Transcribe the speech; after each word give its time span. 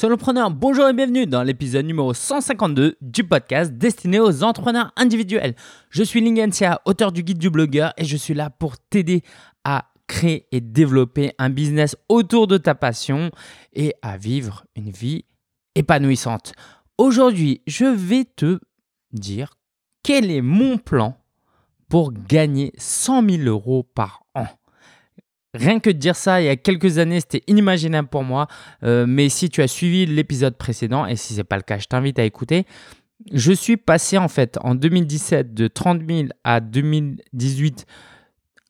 Solopreneur, 0.00 0.52
bonjour 0.52 0.88
et 0.88 0.92
bienvenue 0.92 1.26
dans 1.26 1.42
l'épisode 1.42 1.84
numéro 1.84 2.14
152 2.14 2.98
du 3.00 3.24
podcast 3.24 3.72
destiné 3.72 4.20
aux 4.20 4.44
entrepreneurs 4.44 4.92
individuels. 4.94 5.56
Je 5.90 6.04
suis 6.04 6.20
Lingensia, 6.20 6.80
auteur 6.84 7.10
du 7.10 7.24
guide 7.24 7.38
du 7.38 7.50
blogueur 7.50 7.94
et 7.96 8.04
je 8.04 8.16
suis 8.16 8.32
là 8.32 8.48
pour 8.48 8.78
t'aider 8.78 9.24
à 9.64 9.86
créer 10.06 10.46
et 10.52 10.60
développer 10.60 11.32
un 11.38 11.50
business 11.50 11.96
autour 12.08 12.46
de 12.46 12.58
ta 12.58 12.76
passion 12.76 13.32
et 13.72 13.92
à 14.00 14.16
vivre 14.16 14.66
une 14.76 14.90
vie 14.90 15.24
épanouissante. 15.74 16.52
Aujourd'hui, 16.96 17.62
je 17.66 17.86
vais 17.86 18.24
te 18.24 18.60
dire 19.10 19.54
quel 20.04 20.30
est 20.30 20.42
mon 20.42 20.78
plan 20.78 21.20
pour 21.88 22.12
gagner 22.12 22.72
100 22.78 23.28
000 23.28 23.42
euros 23.48 23.82
par 23.82 24.22
an. 24.36 24.46
Rien 25.54 25.80
que 25.80 25.90
de 25.90 25.96
dire 25.96 26.16
ça, 26.16 26.40
il 26.40 26.44
y 26.44 26.48
a 26.48 26.56
quelques 26.56 26.98
années, 26.98 27.20
c'était 27.20 27.42
inimaginable 27.46 28.08
pour 28.08 28.22
moi. 28.22 28.48
Euh, 28.82 29.06
mais 29.08 29.28
si 29.28 29.48
tu 29.48 29.62
as 29.62 29.68
suivi 29.68 30.06
l'épisode 30.06 30.56
précédent, 30.56 31.06
et 31.06 31.16
si 31.16 31.32
ce 31.32 31.38
n'est 31.38 31.44
pas 31.44 31.56
le 31.56 31.62
cas, 31.62 31.78
je 31.78 31.86
t'invite 31.86 32.18
à 32.18 32.24
écouter. 32.24 32.66
Je 33.32 33.52
suis 33.52 33.76
passé 33.76 34.18
en 34.18 34.28
fait 34.28 34.58
en 34.62 34.74
2017 34.74 35.54
de 35.54 35.66
30 35.66 36.02
000 36.08 36.28
à 36.44 36.60
2018 36.60 37.86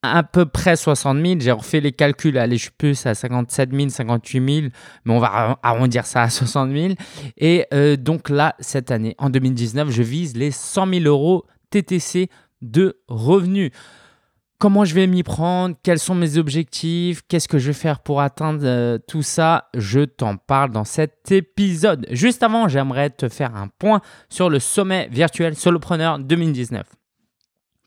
à 0.03 0.23
peu 0.23 0.47
près 0.47 0.77
60 0.77 1.25
000. 1.25 1.41
J'ai 1.41 1.53
refait 1.53 1.81
les 1.81 1.93
calculs. 1.93 2.39
Allez, 2.39 2.57
je 2.57 2.63
suis 2.63 2.71
plus 2.71 3.07
à 3.07 3.15
57 3.15 3.71
000, 3.75 3.89
58 3.89 4.61
000, 4.61 4.67
mais 5.05 5.13
on 5.13 5.19
va 5.19 5.59
arrondir 5.63 6.07
ça 6.07 6.23
à 6.23 6.31
60 6.31 6.73
000. 6.73 6.95
Et 7.37 7.67
euh, 7.75 7.97
donc 7.97 8.31
là, 8.31 8.55
cette 8.61 8.91
année, 8.91 9.15
en 9.19 9.31
2019, 9.31 9.91
je 9.91 10.03
vise 10.03 10.37
les 10.37 10.51
100 10.51 10.87
000 10.87 11.05
euros 11.05 11.45
TTC 11.71 12.29
de 12.63 13.01
revenus. 13.09 13.71
Comment 14.61 14.85
je 14.85 14.93
vais 14.93 15.07
m'y 15.07 15.23
prendre 15.23 15.77
Quels 15.85 16.01
sont 16.01 16.17
mes 16.17 16.37
objectifs 16.37 17.23
Qu'est-ce 17.29 17.47
que 17.47 17.59
je 17.59 17.69
vais 17.69 17.73
faire 17.73 18.01
pour 18.01 18.21
atteindre 18.21 18.63
euh, 18.65 18.99
tout 18.99 19.23
ça 19.23 19.69
Je 19.75 20.01
t'en 20.01 20.37
parle 20.37 20.73
dans 20.73 20.83
cet 20.83 21.31
épisode. 21.31 22.09
Juste 22.11 22.43
avant, 22.43 22.67
j'aimerais 22.67 23.11
te 23.11 23.29
faire 23.29 23.55
un 23.55 23.69
point 23.69 24.01
sur 24.29 24.51
le 24.51 24.59
sommet 24.59 25.09
virtuel 25.13 25.55
Solopreneur 25.55 26.19
2019. 26.19 26.85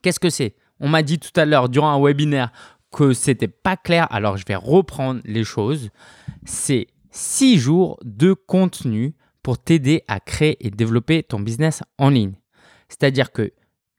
Qu'est-ce 0.00 0.18
que 0.18 0.30
c'est? 0.30 0.54
On 0.80 0.88
m'a 0.88 1.02
dit 1.02 1.18
tout 1.18 1.38
à 1.38 1.44
l'heure 1.44 1.68
durant 1.68 1.90
un 1.90 2.02
webinaire 2.02 2.50
que 2.90 3.12
c'était 3.12 3.48
pas 3.48 3.76
clair, 3.76 4.06
alors 4.10 4.38
je 4.38 4.46
vais 4.46 4.56
reprendre 4.56 5.20
les 5.24 5.44
choses. 5.44 5.90
C'est 6.46 6.86
six 7.10 7.58
jours 7.58 7.98
de 8.02 8.32
contenu 8.32 9.14
pour 9.42 9.58
t'aider 9.58 10.04
à 10.08 10.20
créer 10.20 10.56
et 10.66 10.70
développer 10.70 11.22
ton 11.22 11.38
business 11.38 11.82
en 11.98 12.08
ligne. 12.08 12.32
C'est-à-dire 12.88 13.30
que 13.30 13.52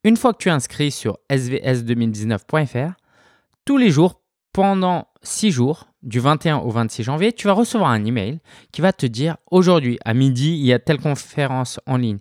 une 0.03 0.17
fois 0.17 0.33
que 0.33 0.37
tu 0.39 0.49
es 0.49 0.51
inscrit 0.51 0.91
sur 0.91 1.19
svs2019.fr, 1.29 2.93
tous 3.65 3.77
les 3.77 3.89
jours, 3.89 4.21
pendant 4.51 5.07
6 5.23 5.51
jours, 5.51 5.87
du 6.03 6.19
21 6.19 6.57
au 6.57 6.69
26 6.69 7.03
janvier, 7.03 7.33
tu 7.33 7.47
vas 7.47 7.53
recevoir 7.53 7.89
un 7.89 8.03
email 8.03 8.39
qui 8.71 8.81
va 8.81 8.93
te 8.93 9.05
dire 9.05 9.37
aujourd'hui 9.49 9.97
à 10.05 10.13
midi, 10.13 10.51
il 10.51 10.65
y 10.65 10.73
a 10.73 10.79
telle 10.79 10.99
conférence 10.99 11.79
en 11.87 11.97
ligne. 11.97 12.19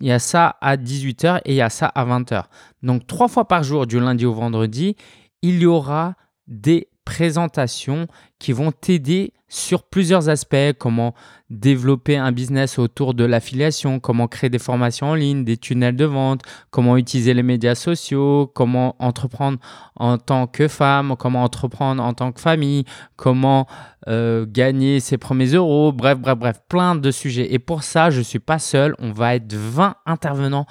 Il 0.00 0.06
y 0.06 0.12
a 0.12 0.18
ça 0.18 0.56
à 0.62 0.76
18h 0.76 1.42
et 1.44 1.52
il 1.52 1.56
y 1.56 1.60
a 1.60 1.68
ça 1.68 1.86
à 1.86 2.04
20h. 2.06 2.44
Donc 2.82 3.06
trois 3.06 3.28
fois 3.28 3.46
par 3.46 3.62
jour, 3.62 3.86
du 3.86 4.00
lundi 4.00 4.24
au 4.24 4.32
vendredi, 4.32 4.96
il 5.42 5.60
y 5.60 5.66
aura 5.66 6.14
des 6.46 6.88
présentations 7.10 8.06
qui 8.38 8.52
vont 8.52 8.70
t'aider 8.70 9.32
sur 9.48 9.82
plusieurs 9.82 10.28
aspects, 10.28 10.78
comment 10.78 11.12
développer 11.50 12.16
un 12.16 12.30
business 12.30 12.78
autour 12.78 13.14
de 13.14 13.24
l'affiliation, 13.24 13.98
comment 13.98 14.28
créer 14.28 14.48
des 14.48 14.60
formations 14.60 15.08
en 15.08 15.14
ligne, 15.16 15.42
des 15.44 15.56
tunnels 15.56 15.96
de 15.96 16.04
vente, 16.04 16.42
comment 16.70 16.96
utiliser 16.96 17.34
les 17.34 17.42
médias 17.42 17.74
sociaux, 17.74 18.48
comment 18.54 18.94
entreprendre 19.00 19.58
en 19.96 20.18
tant 20.18 20.46
que 20.46 20.68
femme, 20.68 21.16
comment 21.18 21.42
entreprendre 21.42 22.00
en 22.00 22.14
tant 22.14 22.30
que 22.30 22.40
famille, 22.40 22.84
comment 23.16 23.66
euh, 24.06 24.46
gagner 24.48 25.00
ses 25.00 25.18
premiers 25.18 25.48
euros, 25.48 25.90
bref, 25.90 26.16
bref, 26.16 26.38
bref, 26.38 26.60
plein 26.68 26.94
de 26.94 27.10
sujets. 27.10 27.52
Et 27.52 27.58
pour 27.58 27.82
ça, 27.82 28.10
je 28.10 28.20
ne 28.20 28.24
suis 28.24 28.38
pas 28.38 28.60
seul, 28.60 28.94
on 29.00 29.10
va 29.10 29.34
être 29.34 29.52
20 29.52 29.96
intervenants 30.06 30.66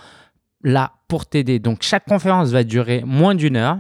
là 0.63 0.93
pour 1.09 1.25
t'aider. 1.25 1.59
Donc 1.59 1.79
chaque 1.81 2.05
conférence 2.05 2.51
va 2.51 2.63
durer 2.63 3.03
moins 3.05 3.35
d'une 3.35 3.57
heure. 3.57 3.79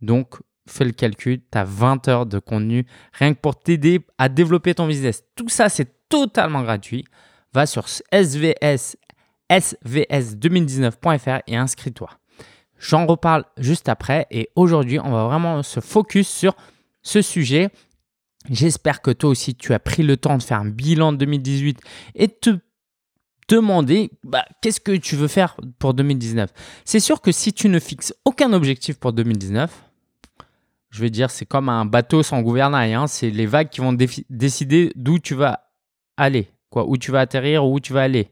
Donc 0.00 0.40
fais 0.66 0.84
le 0.84 0.92
calcul, 0.92 1.40
tu 1.50 1.58
as 1.58 1.64
20 1.64 2.08
heures 2.08 2.26
de 2.26 2.38
contenu 2.38 2.86
rien 3.12 3.34
que 3.34 3.40
pour 3.40 3.58
t'aider 3.58 4.00
à 4.18 4.28
développer 4.28 4.74
ton 4.74 4.86
business. 4.86 5.24
Tout 5.34 5.48
ça, 5.48 5.68
c'est 5.68 6.08
totalement 6.08 6.62
gratuit. 6.62 7.04
Va 7.52 7.66
sur 7.66 7.86
svs, 7.88 8.96
svs2019.fr 9.50 11.40
et 11.46 11.56
inscris-toi. 11.56 12.10
J'en 12.78 13.06
reparle 13.06 13.44
juste 13.58 13.88
après 13.88 14.26
et 14.30 14.48
aujourd'hui, 14.56 14.98
on 14.98 15.12
va 15.12 15.24
vraiment 15.24 15.62
se 15.62 15.80
focus 15.80 16.28
sur 16.28 16.56
ce 17.02 17.22
sujet. 17.22 17.70
J'espère 18.50 19.02
que 19.02 19.10
toi 19.10 19.30
aussi, 19.30 19.54
tu 19.54 19.72
as 19.72 19.78
pris 19.78 20.02
le 20.02 20.16
temps 20.16 20.36
de 20.36 20.42
faire 20.42 20.60
un 20.60 20.68
bilan 20.68 21.12
de 21.12 21.18
2018 21.18 21.80
et 22.16 22.28
te 22.28 22.58
demander 23.48 24.10
bah, 24.24 24.44
qu'est-ce 24.60 24.80
que 24.80 24.92
tu 24.92 25.14
veux 25.14 25.28
faire 25.28 25.56
pour 25.78 25.94
2019. 25.94 26.50
C'est 26.84 27.00
sûr 27.00 27.20
que 27.20 27.32
si 27.32 27.52
tu 27.52 27.68
ne 27.68 27.78
fixes 27.78 28.14
aucun 28.24 28.52
objectif 28.52 28.98
pour 28.98 29.12
2019, 29.12 29.70
je 30.92 31.00
veux 31.00 31.10
dire, 31.10 31.30
c'est 31.30 31.46
comme 31.46 31.70
un 31.70 31.86
bateau 31.86 32.22
sans 32.22 32.42
gouvernail. 32.42 32.92
Hein. 32.92 33.06
C'est 33.06 33.30
les 33.30 33.46
vagues 33.46 33.70
qui 33.70 33.80
vont 33.80 33.96
décider 34.28 34.92
d'où 34.94 35.18
tu 35.18 35.34
vas 35.34 35.70
aller, 36.18 36.50
quoi, 36.70 36.86
où 36.86 36.98
tu 36.98 37.10
vas 37.10 37.20
atterrir, 37.20 37.64
où 37.64 37.80
tu 37.80 37.94
vas 37.94 38.02
aller. 38.02 38.30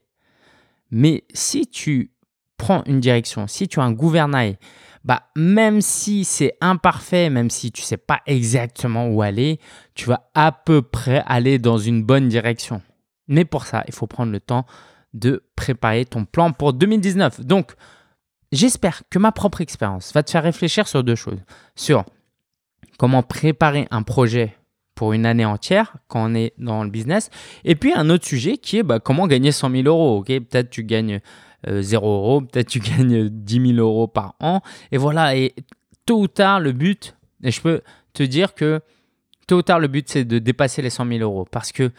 Mais 0.90 1.24
si 1.32 1.66
tu 1.66 2.12
prends 2.58 2.84
une 2.84 3.00
direction, 3.00 3.46
si 3.46 3.66
tu 3.66 3.80
as 3.80 3.84
un 3.84 3.92
gouvernail, 3.92 4.58
bah, 5.04 5.22
même 5.34 5.80
si 5.80 6.26
c'est 6.26 6.58
imparfait, 6.60 7.30
même 7.30 7.48
si 7.48 7.72
tu 7.72 7.80
sais 7.80 7.96
pas 7.96 8.20
exactement 8.26 9.08
où 9.08 9.22
aller, 9.22 9.58
tu 9.94 10.04
vas 10.04 10.30
à 10.34 10.52
peu 10.52 10.82
près 10.82 11.22
aller 11.26 11.58
dans 11.58 11.78
une 11.78 12.02
bonne 12.02 12.28
direction. 12.28 12.82
Mais 13.26 13.46
pour 13.46 13.64
ça, 13.64 13.84
il 13.88 13.94
faut 13.94 14.06
prendre 14.06 14.32
le 14.32 14.40
temps 14.40 14.66
de 15.14 15.42
préparer 15.56 16.04
ton 16.04 16.26
plan 16.26 16.52
pour 16.52 16.74
2019. 16.74 17.40
Donc, 17.40 17.72
j'espère 18.52 19.02
que 19.08 19.18
ma 19.18 19.32
propre 19.32 19.62
expérience 19.62 20.12
va 20.12 20.22
te 20.22 20.30
faire 20.30 20.42
réfléchir 20.42 20.86
sur 20.86 21.02
deux 21.02 21.14
choses. 21.14 21.40
Sur 21.74 22.04
comment 22.98 23.22
préparer 23.22 23.86
un 23.90 24.02
projet 24.02 24.54
pour 24.94 25.14
une 25.14 25.24
année 25.24 25.46
entière 25.46 25.96
quand 26.08 26.30
on 26.30 26.34
est 26.34 26.52
dans 26.58 26.84
le 26.84 26.90
business. 26.90 27.30
Et 27.64 27.74
puis 27.74 27.94
un 27.94 28.10
autre 28.10 28.26
sujet 28.26 28.58
qui 28.58 28.78
est 28.78 28.82
bah, 28.82 29.00
comment 29.00 29.26
gagner 29.26 29.52
100 29.52 29.70
000 29.70 29.82
euros. 29.84 30.18
Ok, 30.18 30.26
peut-être 30.26 30.68
tu 30.68 30.84
gagnes 30.84 31.20
0 31.66 32.06
euh, 32.06 32.10
euros, 32.10 32.40
peut-être 32.42 32.68
tu 32.68 32.80
gagnes 32.80 33.28
10 33.28 33.74
000 33.74 33.78
euros 33.78 34.08
par 34.08 34.34
an. 34.40 34.60
Et 34.92 34.98
voilà, 34.98 35.36
et 35.36 35.54
tôt 36.04 36.20
ou 36.20 36.28
tard, 36.28 36.60
le 36.60 36.72
but, 36.72 37.16
et 37.42 37.50
je 37.50 37.60
peux 37.60 37.80
te 38.12 38.22
dire 38.22 38.54
que 38.54 38.80
tôt 39.46 39.58
ou 39.58 39.62
tard, 39.62 39.80
le 39.80 39.88
but, 39.88 40.08
c'est 40.08 40.24
de 40.24 40.38
dépasser 40.38 40.82
les 40.82 40.90
100 40.90 41.06
000 41.06 41.20
euros. 41.20 41.46
Parce 41.50 41.72
que 41.72 41.90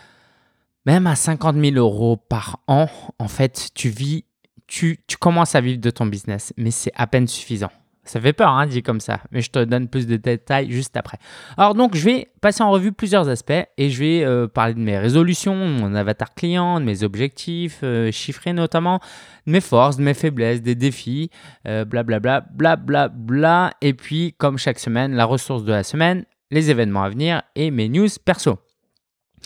même 0.86 1.08
à 1.08 1.16
50 1.16 1.56
000 1.58 1.76
euros 1.78 2.18
par 2.18 2.60
an, 2.68 2.88
en 3.20 3.28
fait, 3.28 3.70
tu 3.74 3.90
vis, 3.90 4.26
tu, 4.68 5.00
tu 5.08 5.18
commences 5.18 5.56
à 5.56 5.62
vivre 5.62 5.80
de 5.80 5.90
ton 5.90 6.06
business, 6.06 6.54
mais 6.58 6.72
c'est 6.72 6.92
à 6.96 7.08
peine 7.08 7.28
suffisant. 7.28 7.72
Ça 8.04 8.20
fait 8.20 8.34
peur, 8.34 8.50
hein, 8.50 8.66
dit 8.66 8.82
comme 8.82 9.00
ça, 9.00 9.20
mais 9.32 9.42
je 9.42 9.52
te 9.52 9.64
donne 9.64 9.88
plus 9.88 10.08
de 10.08 10.18
détails 10.18 10.72
juste 10.72 10.98
après. 10.98 11.20
Alors 11.56 11.76
donc, 11.76 11.96
je 11.96 12.04
vais 12.04 12.32
passer 12.42 12.64
en 12.64 12.72
revue 12.72 12.92
plusieurs 12.92 13.30
aspects 13.30 13.52
et 13.78 13.90
je 13.92 14.00
vais 14.00 14.24
euh, 14.24 14.48
parler 14.48 14.74
de 14.74 14.80
mes 14.80 14.98
résolutions, 14.98 15.56
mon 15.56 15.94
avatar 15.94 16.34
client, 16.34 16.80
de 16.80 16.86
mes 16.86 17.04
objectifs 17.04 17.82
euh, 17.84 18.12
chiffrés 18.12 18.54
notamment, 18.54 19.00
de 19.46 19.52
mes 19.52 19.62
forces, 19.62 19.98
de 19.98 20.04
mes 20.04 20.16
faiblesses, 20.16 20.64
des 20.64 20.74
défis, 20.74 21.30
blablabla, 21.64 22.44
euh, 22.66 23.70
Et 23.82 23.94
puis, 23.94 24.34
comme 24.40 24.58
chaque 24.58 24.80
semaine, 24.80 25.14
la 25.14 25.26
ressource 25.26 25.64
de 25.64 25.72
la 25.72 25.84
semaine, 25.84 26.26
les 26.50 26.72
événements 26.72 27.04
à 27.04 27.10
venir 27.10 27.44
et 27.56 27.70
mes 27.70 27.88
news 27.88 28.10
perso. 28.26 28.58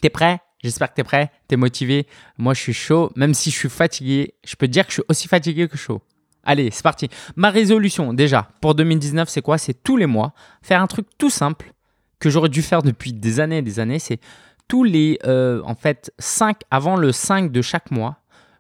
T'es 0.01 0.09
prêt? 0.09 0.39
J'espère 0.63 0.89
que 0.89 0.95
t'es 0.95 1.03
prêt, 1.03 1.29
t'es 1.47 1.57
motivé. 1.57 2.07
Moi, 2.37 2.53
je 2.53 2.61
suis 2.61 2.73
chaud, 2.73 3.11
même 3.15 3.33
si 3.33 3.51
je 3.51 3.55
suis 3.55 3.69
fatigué. 3.69 4.33
Je 4.43 4.55
peux 4.55 4.65
te 4.65 4.71
dire 4.71 4.85
que 4.85 4.91
je 4.91 4.95
suis 4.95 5.03
aussi 5.09 5.27
fatigué 5.27 5.67
que 5.67 5.77
chaud. 5.77 6.01
Allez, 6.45 6.69
c'est 6.71 6.83
parti. 6.83 7.09
Ma 7.35 7.49
résolution, 7.49 8.13
déjà, 8.13 8.49
pour 8.61 8.75
2019, 8.75 9.27
c'est 9.27 9.41
quoi? 9.41 9.57
C'est 9.57 9.83
tous 9.83 9.97
les 9.97 10.05
mois, 10.05 10.33
faire 10.61 10.81
un 10.81 10.87
truc 10.87 11.07
tout 11.17 11.29
simple 11.31 11.73
que 12.19 12.29
j'aurais 12.29 12.49
dû 12.49 12.61
faire 12.61 12.83
depuis 12.83 13.13
des 13.13 13.39
années 13.39 13.57
et 13.57 13.61
des 13.61 13.79
années. 13.79 13.99
C'est 13.99 14.19
tous 14.67 14.83
les, 14.83 15.19
euh, 15.25 15.61
en 15.65 15.75
fait, 15.75 16.13
5, 16.19 16.61
avant 16.71 16.95
le 16.95 17.11
5 17.11 17.51
de 17.51 17.61
chaque 17.61 17.91
mois, 17.91 18.17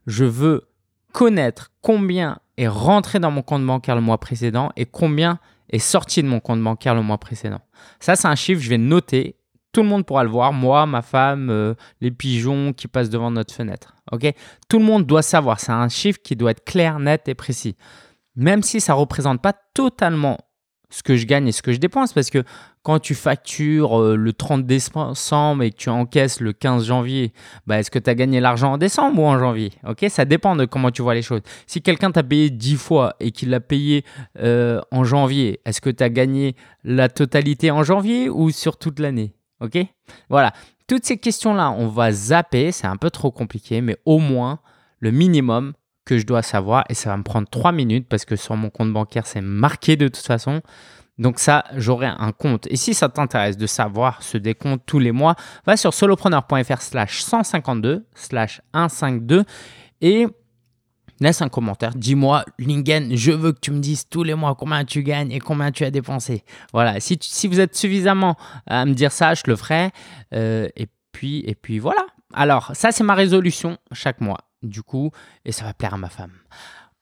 je 0.07 0.25
veux 0.25 0.67
connaître 1.13 1.71
combien 1.81 2.39
est 2.57 2.67
rentré 2.67 3.19
dans 3.19 3.31
mon 3.31 3.41
compte 3.41 3.65
bancaire 3.65 3.95
le 3.95 4.01
mois 4.01 4.17
précédent 4.17 4.71
et 4.75 4.85
combien 4.85 5.39
est 5.69 5.79
sorti 5.79 6.21
de 6.23 6.27
mon 6.27 6.39
compte 6.39 6.61
bancaire 6.61 6.95
le 6.95 7.01
mois 7.01 7.17
précédent. 7.17 7.61
Ça, 7.99 8.15
c'est 8.15 8.27
un 8.27 8.35
chiffre, 8.35 8.61
je 8.61 8.69
vais 8.69 8.77
noter 8.77 9.35
tout 9.75 9.83
le 9.83 9.89
monde 9.89 10.05
pourra 10.05 10.23
le 10.23 10.29
voir, 10.29 10.53
moi, 10.53 10.85
ma 10.85 11.01
femme, 11.01 11.49
euh, 11.49 11.73
les 11.99 12.09
pigeons 12.09 12.71
qui 12.71 12.87
passent 12.87 13.09
devant 13.09 13.29
notre 13.29 13.53
fenêtre. 13.53 13.93
Ok? 14.13 14.33
Tout 14.69 14.79
le 14.79 14.85
monde 14.85 15.05
doit 15.05 15.21
savoir. 15.21 15.59
C'est 15.59 15.73
un 15.73 15.89
chiffre 15.89 16.19
qui 16.23 16.37
doit 16.37 16.51
être 16.51 16.63
clair, 16.63 16.97
net 16.97 17.27
et 17.27 17.35
précis. 17.35 17.75
Même 18.37 18.63
si 18.63 18.79
ça 18.79 18.93
ne 18.93 18.99
représente 18.99 19.41
pas 19.41 19.51
totalement 19.73 20.37
ce 20.89 21.03
que 21.03 21.17
je 21.17 21.25
gagne 21.25 21.49
et 21.49 21.51
ce 21.51 21.61
que 21.61 21.73
je 21.73 21.79
dépense, 21.79 22.13
parce 22.13 22.29
que 22.29 22.45
quand 22.83 22.99
tu 22.99 23.15
factures 23.15 23.99
euh, 23.99 24.15
le 24.15 24.31
30 24.31 24.65
décembre 24.65 25.63
et 25.63 25.71
que 25.71 25.75
tu 25.75 25.89
encaisses 25.89 26.39
le 26.39 26.53
15 26.53 26.85
janvier, 26.85 27.33
bah, 27.67 27.77
est-ce 27.77 27.91
que 27.91 27.99
tu 27.99 28.09
as 28.09 28.15
gagné 28.15 28.39
l'argent 28.39 28.71
en 28.71 28.77
décembre 28.77 29.21
ou 29.21 29.25
en 29.25 29.37
janvier? 29.37 29.73
Ok, 29.85 30.05
Ça 30.07 30.23
dépend 30.23 30.55
de 30.55 30.63
comment 30.63 30.89
tu 30.89 31.01
vois 31.01 31.15
les 31.15 31.21
choses. 31.21 31.41
Si 31.67 31.81
quelqu'un 31.81 32.11
t'a 32.11 32.23
payé 32.23 32.49
10 32.49 32.77
fois 32.77 33.17
et 33.19 33.31
qu'il 33.31 33.49
l'a 33.49 33.59
payé 33.59 34.05
euh, 34.39 34.79
en 34.91 35.03
janvier, 35.03 35.59
est-ce 35.65 35.81
que 35.81 35.89
tu 35.89 36.01
as 36.01 36.09
gagné 36.09 36.55
la 36.85 37.09
totalité 37.09 37.71
en 37.71 37.83
janvier 37.83 38.29
ou 38.29 38.51
sur 38.51 38.77
toute 38.77 38.99
l'année? 38.99 39.35
Ok? 39.65 39.77
Voilà. 40.29 40.53
toutes 40.87 41.05
ces 41.05 41.17
questions-là, 41.17 41.71
on 41.71 41.87
va 41.87 42.11
zapper, 42.11 42.71
c'est 42.71 42.87
un 42.87 42.97
peu 42.97 43.09
trop 43.09 43.31
compliqué, 43.31 43.81
mais 43.81 43.97
au 44.05 44.19
moins 44.19 44.59
le 44.99 45.11
minimum 45.11 45.73
que 46.05 46.19
je 46.19 46.25
dois 46.25 46.43
savoir, 46.43 46.85
et 46.89 46.93
ça 46.93 47.09
va 47.09 47.17
me 47.17 47.23
prendre 47.23 47.47
3 47.49 47.71
minutes 47.71 48.07
parce 48.07 48.25
que 48.25 48.35
sur 48.35 48.55
mon 48.55 48.69
compte 48.69 48.93
bancaire, 48.93 49.25
c'est 49.25 49.41
marqué 49.41 49.95
de 49.95 50.07
toute 50.07 50.25
façon. 50.25 50.61
Donc 51.17 51.39
ça, 51.39 51.63
j'aurai 51.75 52.07
un 52.07 52.31
compte. 52.31 52.67
Et 52.67 52.75
si 52.75 52.93
ça 52.93 53.09
t'intéresse 53.09 53.57
de 53.57 53.67
savoir 53.67 54.21
ce 54.21 54.37
décompte 54.37 54.83
tous 54.85 54.99
les 54.99 55.11
mois, 55.11 55.35
va 55.65 55.77
sur 55.77 55.93
solopreneur.fr 55.93 56.81
slash 56.81 57.21
152 57.21 58.05
slash 58.13 58.61
152 58.73 59.45
et 60.01 60.27
laisse 61.19 61.41
un 61.41 61.49
commentaire. 61.49 61.91
Dis-moi, 61.95 62.45
Lingen, 62.59 63.15
je 63.15 63.31
veux 63.31 63.51
que 63.51 63.59
tu 63.59 63.71
me 63.71 63.79
dises 63.79 64.07
tous 64.09 64.23
les 64.23 64.35
mois 64.35 64.55
combien 64.55 64.85
tu 64.85 65.03
gagnes 65.03 65.31
et 65.31 65.39
combien 65.39 65.71
tu 65.71 65.83
as 65.85 65.91
dépensé. 65.91 66.43
Voilà, 66.73 66.99
si, 66.99 67.17
si 67.21 67.47
vous 67.47 67.59
êtes 67.59 67.75
suffisamment 67.75 68.35
à 68.67 68.85
me 68.85 68.93
dire 68.93 69.11
ça, 69.11 69.33
je 69.33 69.43
le 69.47 69.55
ferai. 69.55 69.91
Euh, 70.33 70.67
et, 70.75 70.87
puis, 71.11 71.43
et 71.47 71.55
puis 71.55 71.79
voilà. 71.79 72.05
Alors, 72.33 72.71
ça, 72.73 72.91
c'est 72.91 73.03
ma 73.03 73.15
résolution 73.15 73.77
chaque 73.91 74.21
mois, 74.21 74.39
du 74.63 74.81
coup, 74.81 75.11
et 75.45 75.51
ça 75.51 75.65
va 75.65 75.73
plaire 75.73 75.93
à 75.93 75.97
ma 75.97 76.09
femme. 76.09 76.33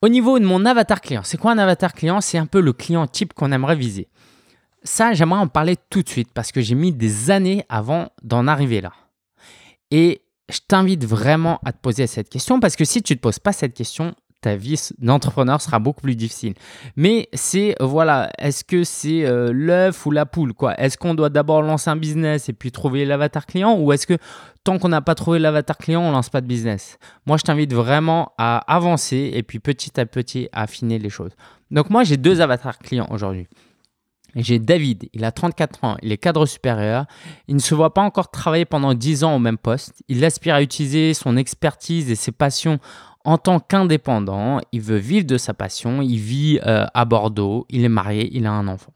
Au 0.02 0.10
niveau 0.10 0.38
de 0.38 0.46
mon 0.46 0.66
avatar 0.66 1.00
client, 1.00 1.22
c'est 1.24 1.38
quoi 1.38 1.52
un 1.54 1.58
avatar 1.58 1.94
client? 1.94 2.20
C'est 2.20 2.38
un 2.38 2.46
peu 2.46 2.60
le 2.60 2.74
client 2.74 3.08
type 3.08 3.34
qu'on 3.34 3.52
aimerait 3.52 3.78
viser. 3.78 4.10
Ça, 4.84 5.14
j'aimerais 5.14 5.40
en 5.40 5.48
parler 5.48 5.78
tout 5.90 6.04
de 6.04 6.10
suite 6.10 6.34
parce 6.34 6.52
que 6.52 6.60
j'ai 6.60 6.76
mis 6.76 6.92
des 6.92 7.32
années 7.32 7.64
avant 7.70 8.10
d'en 8.22 8.48
arriver 8.48 8.82
là. 8.82 8.92
Et 9.92 10.23
je 10.50 10.60
t'invite 10.68 11.06
vraiment 11.06 11.60
à 11.66 11.72
te 11.72 11.80
poser 11.80 12.08
cette 12.08 12.30
question 12.30 12.60
parce 12.60 12.76
que 12.76 12.86
si 12.86 13.02
tu 13.02 13.14
ne 13.14 13.18
te 13.18 13.22
poses 13.22 13.40
pas 13.40 13.54
cette 13.54 13.74
question, 13.74 14.14
ta 14.44 14.56
vie 14.58 14.80
d'entrepreneur 15.00 15.62
sera 15.62 15.80
beaucoup 15.80 16.02
plus 16.02 16.16
difficile. 16.16 16.54
Mais 16.96 17.30
c'est, 17.34 17.76
voilà, 17.80 18.30
est-ce 18.38 18.64
que 18.64 18.84
c'est 18.84 19.26
euh, 19.26 19.52
l'œuf 19.54 20.06
ou 20.06 20.12
la 20.12 20.26
poule 20.26 20.54
quoi? 20.54 20.80
Est-ce 20.80 20.98
qu'on 20.98 21.16
doit 21.16 21.30
d'abord 21.30 21.62
lancer 21.62 21.90
un 21.90 21.96
business 21.96 22.50
et 22.50 22.54
puis 22.54 22.72
trouver 22.72 23.06
l'avatar 23.06 23.46
client 23.46 23.76
ou 23.80 23.94
est-ce 23.94 24.06
que 24.06 24.18
tant 24.64 24.78
qu'on 24.78 24.90
n'a 24.90 25.02
pas 25.02 25.16
trouvé 25.16 25.40
l'avatar 25.40 25.78
client, 25.78 26.02
on 26.02 26.12
lance 26.12 26.30
pas 26.30 26.42
de 26.42 26.48
business? 26.48 26.98
Moi, 27.26 27.38
je 27.38 27.44
t'invite 27.44 27.74
vraiment 27.74 28.34
à 28.38 28.58
avancer 28.74 29.32
et 29.34 29.44
puis 29.44 29.60
petit 29.60 29.98
à 30.00 30.06
petit 30.06 30.50
à 30.52 30.64
affiner 30.64 31.00
les 31.00 31.10
choses. 31.10 31.32
Donc 31.72 31.90
moi, 31.90 32.04
j'ai 32.04 32.18
deux 32.18 32.42
avatars 32.42 32.78
clients 32.80 33.08
aujourd'hui. 33.10 33.48
J'ai 34.36 34.60
David, 34.60 35.10
il 35.14 35.26
a 35.26 35.32
34 35.32 35.84
ans, 35.84 35.98
il 36.02 36.12
est 36.12 36.18
cadre 36.18 36.46
supérieur, 36.46 37.06
il 37.48 37.56
ne 37.56 37.60
se 37.60 37.76
voit 37.76 37.94
pas 37.94 38.02
encore 38.02 38.32
travailler 38.32 38.66
pendant 38.66 38.94
10 38.94 39.24
ans 39.24 39.36
au 39.36 39.40
même 39.40 39.60
poste, 39.60 40.04
il 40.08 40.26
aspire 40.26 40.56
à 40.56 40.62
utiliser 40.64 41.14
son 41.14 41.38
expertise 41.38 42.10
et 42.10 42.16
ses 42.16 42.32
passions 42.32 42.80
en 43.26 43.38
tant 43.38 43.60
qu'indépendant, 43.60 44.60
il 44.72 44.82
veut 44.82 44.98
vivre 44.98 45.26
de 45.26 45.38
sa 45.38 45.54
passion, 45.54 46.02
il 46.02 46.18
vit 46.18 46.60
euh, 46.66 46.86
à 46.94 47.06
Bordeaux, 47.06 47.66
il 47.70 47.86
est 47.86 47.90
marié, 47.90 48.30
il 48.34 48.46
a 48.46 48.52
un 48.52 48.68
enfant. 48.68 48.92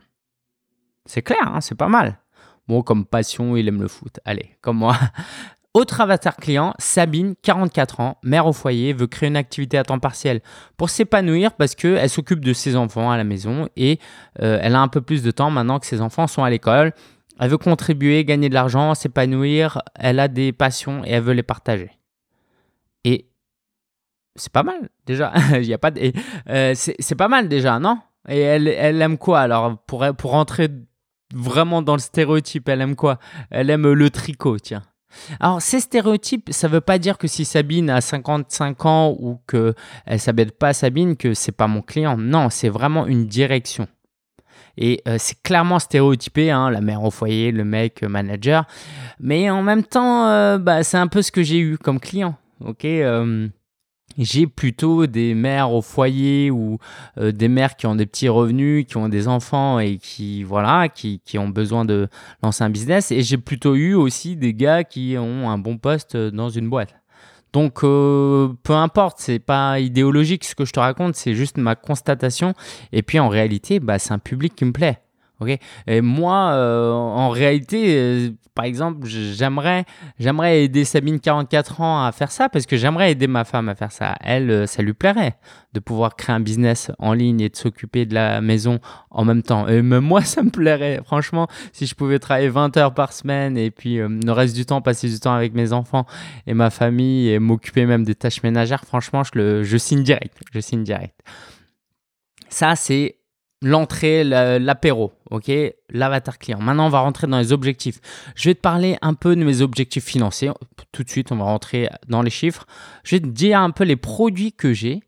C'est 1.05 1.21
clair, 1.21 1.47
hein, 1.47 1.61
c'est 1.61 1.75
pas 1.75 1.87
mal. 1.87 2.19
Bon, 2.67 2.81
comme 2.81 3.05
passion, 3.05 3.55
il 3.55 3.67
aime 3.67 3.81
le 3.81 3.87
foot. 3.87 4.19
Allez, 4.25 4.57
comme 4.61 4.77
moi. 4.77 4.97
Autre 5.77 6.01
avatar 6.01 6.37
client, 6.37 6.73
Sabine, 6.79 7.35
44 7.43 7.99
ans, 7.99 8.17
mère 8.23 8.47
au 8.47 8.51
foyer, 8.51 8.93
veut 8.93 9.05
créer 9.05 9.29
une 9.29 9.35
activité 9.35 9.77
à 9.77 9.83
temps 9.83 9.99
partiel 9.99 10.41
pour 10.75 10.89
s'épanouir 10.89 11.53
parce 11.53 11.75
qu'elle 11.75 12.09
s'occupe 12.09 12.43
de 12.43 12.51
ses 12.51 12.75
enfants 12.75 13.11
à 13.11 13.17
la 13.17 13.23
maison 13.23 13.69
et 13.77 13.99
euh, 14.41 14.57
elle 14.59 14.73
a 14.73 14.81
un 14.81 14.87
peu 14.87 15.01
plus 15.01 15.21
de 15.21 15.29
temps 15.29 15.51
maintenant 15.51 15.77
que 15.77 15.85
ses 15.85 16.01
enfants 16.01 16.25
sont 16.25 16.43
à 16.43 16.49
l'école. 16.49 16.93
Elle 17.39 17.51
veut 17.51 17.59
contribuer, 17.59 18.25
gagner 18.25 18.49
de 18.49 18.55
l'argent, 18.55 18.95
s'épanouir, 18.95 19.79
elle 19.93 20.19
a 20.19 20.27
des 20.27 20.51
passions 20.51 21.05
et 21.05 21.11
elle 21.11 21.21
veut 21.21 21.33
les 21.33 21.43
partager. 21.43 21.91
Et 23.03 23.29
c'est 24.35 24.51
pas 24.51 24.63
mal 24.63 24.89
déjà. 25.05 25.31
Il 25.57 25.65
y 25.65 25.75
a 25.75 25.77
pas 25.77 25.91
de... 25.91 26.11
Euh, 26.49 26.73
c'est 26.73 27.15
pas 27.15 27.27
mal 27.27 27.49
déjà, 27.49 27.77
non? 27.77 27.99
Et 28.27 28.39
elle, 28.39 28.67
elle 28.67 28.99
aime 28.99 29.19
quoi 29.19 29.41
alors 29.41 29.77
pour, 29.85 30.03
pour 30.17 30.31
rentrer 30.31 30.69
vraiment 31.35 31.83
dans 31.83 31.93
le 31.93 31.99
stéréotype, 31.99 32.67
elle 32.67 32.81
aime 32.81 32.95
quoi? 32.95 33.19
Elle 33.51 33.69
aime 33.69 33.93
le 33.93 34.09
tricot, 34.09 34.57
tiens. 34.57 34.81
Alors, 35.39 35.61
ces 35.61 35.79
stéréotypes, 35.79 36.49
ça 36.51 36.67
ne 36.67 36.73
veut 36.73 36.81
pas 36.81 36.99
dire 36.99 37.17
que 37.17 37.27
si 37.27 37.45
Sabine 37.45 37.89
a 37.89 38.01
55 38.01 38.85
ans 38.85 39.15
ou 39.19 39.39
qu'elle 39.47 39.73
ne 40.09 40.17
s'appelle 40.17 40.51
pas 40.51 40.73
Sabine, 40.73 41.15
que 41.15 41.33
c'est 41.33 41.51
pas 41.51 41.67
mon 41.67 41.81
client. 41.81 42.17
Non, 42.17 42.49
c'est 42.49 42.69
vraiment 42.69 43.07
une 43.07 43.25
direction. 43.25 43.87
Et 44.77 45.01
euh, 45.07 45.17
c'est 45.19 45.41
clairement 45.41 45.79
stéréotypé, 45.79 46.51
hein, 46.51 46.69
la 46.69 46.81
mère 46.81 47.03
au 47.03 47.11
foyer, 47.11 47.51
le 47.51 47.65
mec 47.65 48.03
euh, 48.03 48.07
manager. 48.07 48.65
Mais 49.19 49.49
en 49.49 49.63
même 49.63 49.83
temps, 49.83 50.27
euh, 50.27 50.57
bah, 50.59 50.83
c'est 50.83 50.97
un 50.97 51.07
peu 51.07 51.21
ce 51.21 51.31
que 51.31 51.41
j'ai 51.41 51.57
eu 51.57 51.77
comme 51.77 51.99
client. 51.99 52.35
Ok, 52.59 52.85
j'ai 54.17 54.47
plutôt 54.47 55.07
des 55.07 55.33
mères 55.33 55.71
au 55.71 55.81
foyer 55.81 56.51
ou 56.51 56.79
euh, 57.17 57.31
des 57.31 57.47
mères 57.47 57.75
qui 57.75 57.85
ont 57.87 57.95
des 57.95 58.05
petits 58.05 58.29
revenus, 58.29 58.85
qui 58.87 58.97
ont 58.97 59.09
des 59.09 59.27
enfants 59.27 59.79
et 59.79 59.97
qui 59.97 60.43
voilà, 60.43 60.89
qui, 60.89 61.21
qui 61.23 61.37
ont 61.37 61.49
besoin 61.49 61.85
de 61.85 62.07
lancer 62.43 62.63
un 62.63 62.69
business. 62.69 63.11
Et 63.11 63.21
j'ai 63.21 63.37
plutôt 63.37 63.75
eu 63.75 63.93
aussi 63.93 64.35
des 64.35 64.53
gars 64.53 64.83
qui 64.83 65.15
ont 65.17 65.49
un 65.49 65.57
bon 65.57 65.77
poste 65.77 66.17
dans 66.17 66.49
une 66.49 66.69
boîte. 66.69 66.95
Donc 67.53 67.83
euh, 67.83 68.49
peu 68.63 68.73
importe, 68.73 69.17
c'est 69.19 69.39
pas 69.39 69.79
idéologique 69.79 70.43
ce 70.43 70.55
que 70.55 70.65
je 70.65 70.73
te 70.73 70.79
raconte, 70.79 71.15
c'est 71.15 71.33
juste 71.33 71.57
ma 71.57 71.75
constatation. 71.75 72.53
Et 72.91 73.01
puis 73.01 73.19
en 73.19 73.29
réalité, 73.29 73.79
bah, 73.79 73.99
c'est 73.99 74.13
un 74.13 74.19
public 74.19 74.55
qui 74.55 74.65
me 74.65 74.73
plaît. 74.73 74.99
Ok? 75.39 75.57
Et 75.87 76.01
moi, 76.01 76.51
euh, 76.51 76.91
en 76.91 77.29
réalité, 77.29 78.33
par 78.57 78.65
exemple, 78.65 79.05
j'aimerais, 79.05 79.85
j'aimerais 80.17 80.63
aider 80.63 80.83
Sabine, 80.83 81.19
44 81.19 81.79
ans, 81.79 82.03
à 82.03 82.11
faire 82.11 82.31
ça 82.31 82.49
parce 82.49 82.65
que 82.65 82.75
j'aimerais 82.75 83.11
aider 83.11 83.27
ma 83.27 83.43
femme 83.43 83.69
à 83.69 83.75
faire 83.75 83.91
ça. 83.91 84.15
Elle, 84.19 84.49
euh, 84.49 84.65
ça 84.65 84.81
lui 84.81 84.93
plairait 84.93 85.37
de 85.73 85.79
pouvoir 85.79 86.15
créer 86.15 86.35
un 86.35 86.39
business 86.39 86.91
en 86.97 87.13
ligne 87.13 87.39
et 87.39 87.49
de 87.49 87.55
s'occuper 87.55 88.07
de 88.07 88.15
la 88.15 88.41
maison 88.41 88.79
en 89.11 89.25
même 89.25 89.43
temps. 89.43 89.67
Et 89.67 89.83
même 89.83 90.03
moi, 90.03 90.21
ça 90.23 90.41
me 90.41 90.49
plairait. 90.49 91.01
Franchement, 91.05 91.47
si 91.71 91.85
je 91.85 91.93
pouvais 91.93 92.17
travailler 92.17 92.49
20 92.49 92.75
heures 92.77 92.95
par 92.95 93.13
semaine 93.13 93.59
et 93.59 93.69
puis 93.69 93.99
euh, 93.99 94.09
le 94.09 94.31
reste 94.31 94.55
du 94.55 94.65
temps, 94.65 94.81
passer 94.81 95.07
du 95.07 95.19
temps 95.19 95.33
avec 95.33 95.53
mes 95.53 95.71
enfants 95.71 96.07
et 96.47 96.55
ma 96.55 96.71
famille 96.71 97.29
et 97.29 97.37
m'occuper 97.37 97.85
même 97.85 98.05
des 98.05 98.15
tâches 98.15 98.41
ménagères, 98.41 98.85
franchement, 98.85 99.23
je, 99.23 99.31
le, 99.35 99.63
je 99.63 99.77
signe 99.77 100.01
direct. 100.01 100.35
Je 100.51 100.59
signe 100.61 100.83
direct. 100.83 101.19
Ça, 102.49 102.75
c'est 102.75 103.17
l'entrée, 103.61 104.23
l'apéro, 104.23 105.13
ok, 105.31 105.51
l'avatar 105.89 106.37
client. 106.37 106.59
Maintenant, 106.59 106.87
on 106.87 106.89
va 106.89 106.99
rentrer 106.99 107.27
dans 107.27 107.39
les 107.39 107.51
objectifs. 107.51 107.99
Je 108.35 108.49
vais 108.49 108.55
te 108.55 108.61
parler 108.61 108.97
un 109.01 109.13
peu 109.13 109.35
de 109.35 109.43
mes 109.43 109.61
objectifs 109.61 110.05
financiers. 110.05 110.51
Tout 110.91 111.03
de 111.03 111.09
suite, 111.09 111.31
on 111.31 111.37
va 111.37 111.45
rentrer 111.45 111.89
dans 112.07 112.21
les 112.21 112.29
chiffres. 112.29 112.65
Je 113.03 113.15
vais 113.15 113.21
te 113.21 113.27
dire 113.27 113.59
un 113.59 113.71
peu 113.71 113.83
les 113.83 113.95
produits 113.95 114.53
que 114.53 114.73
j'ai. 114.73 115.01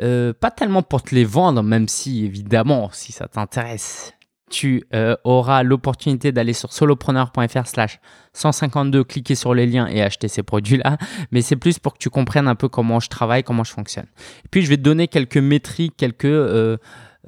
Euh, 0.00 0.32
pas 0.32 0.50
tellement 0.50 0.82
pour 0.82 1.02
te 1.02 1.14
les 1.14 1.24
vendre, 1.24 1.62
même 1.62 1.86
si 1.86 2.24
évidemment, 2.24 2.90
si 2.92 3.12
ça 3.12 3.28
t'intéresse, 3.28 4.14
tu 4.52 4.84
euh, 4.94 5.16
auras 5.24 5.62
l'opportunité 5.62 6.30
d'aller 6.30 6.52
sur 6.52 6.72
solopreneur.fr 6.72 7.66
slash 7.66 8.00
152, 8.34 9.02
cliquer 9.02 9.34
sur 9.34 9.54
les 9.54 9.66
liens 9.66 9.86
et 9.86 10.02
acheter 10.02 10.28
ces 10.28 10.42
produits-là. 10.42 10.98
Mais 11.32 11.40
c'est 11.40 11.56
plus 11.56 11.78
pour 11.78 11.94
que 11.94 11.98
tu 11.98 12.10
comprennes 12.10 12.46
un 12.46 12.54
peu 12.54 12.68
comment 12.68 13.00
je 13.00 13.08
travaille, 13.08 13.42
comment 13.42 13.64
je 13.64 13.72
fonctionne. 13.72 14.06
Et 14.44 14.48
puis, 14.50 14.62
je 14.62 14.68
vais 14.68 14.76
te 14.76 14.82
donner 14.82 15.08
quelques 15.08 15.38
métriques, 15.38 15.96
quelques... 15.96 16.26
Euh, 16.26 16.76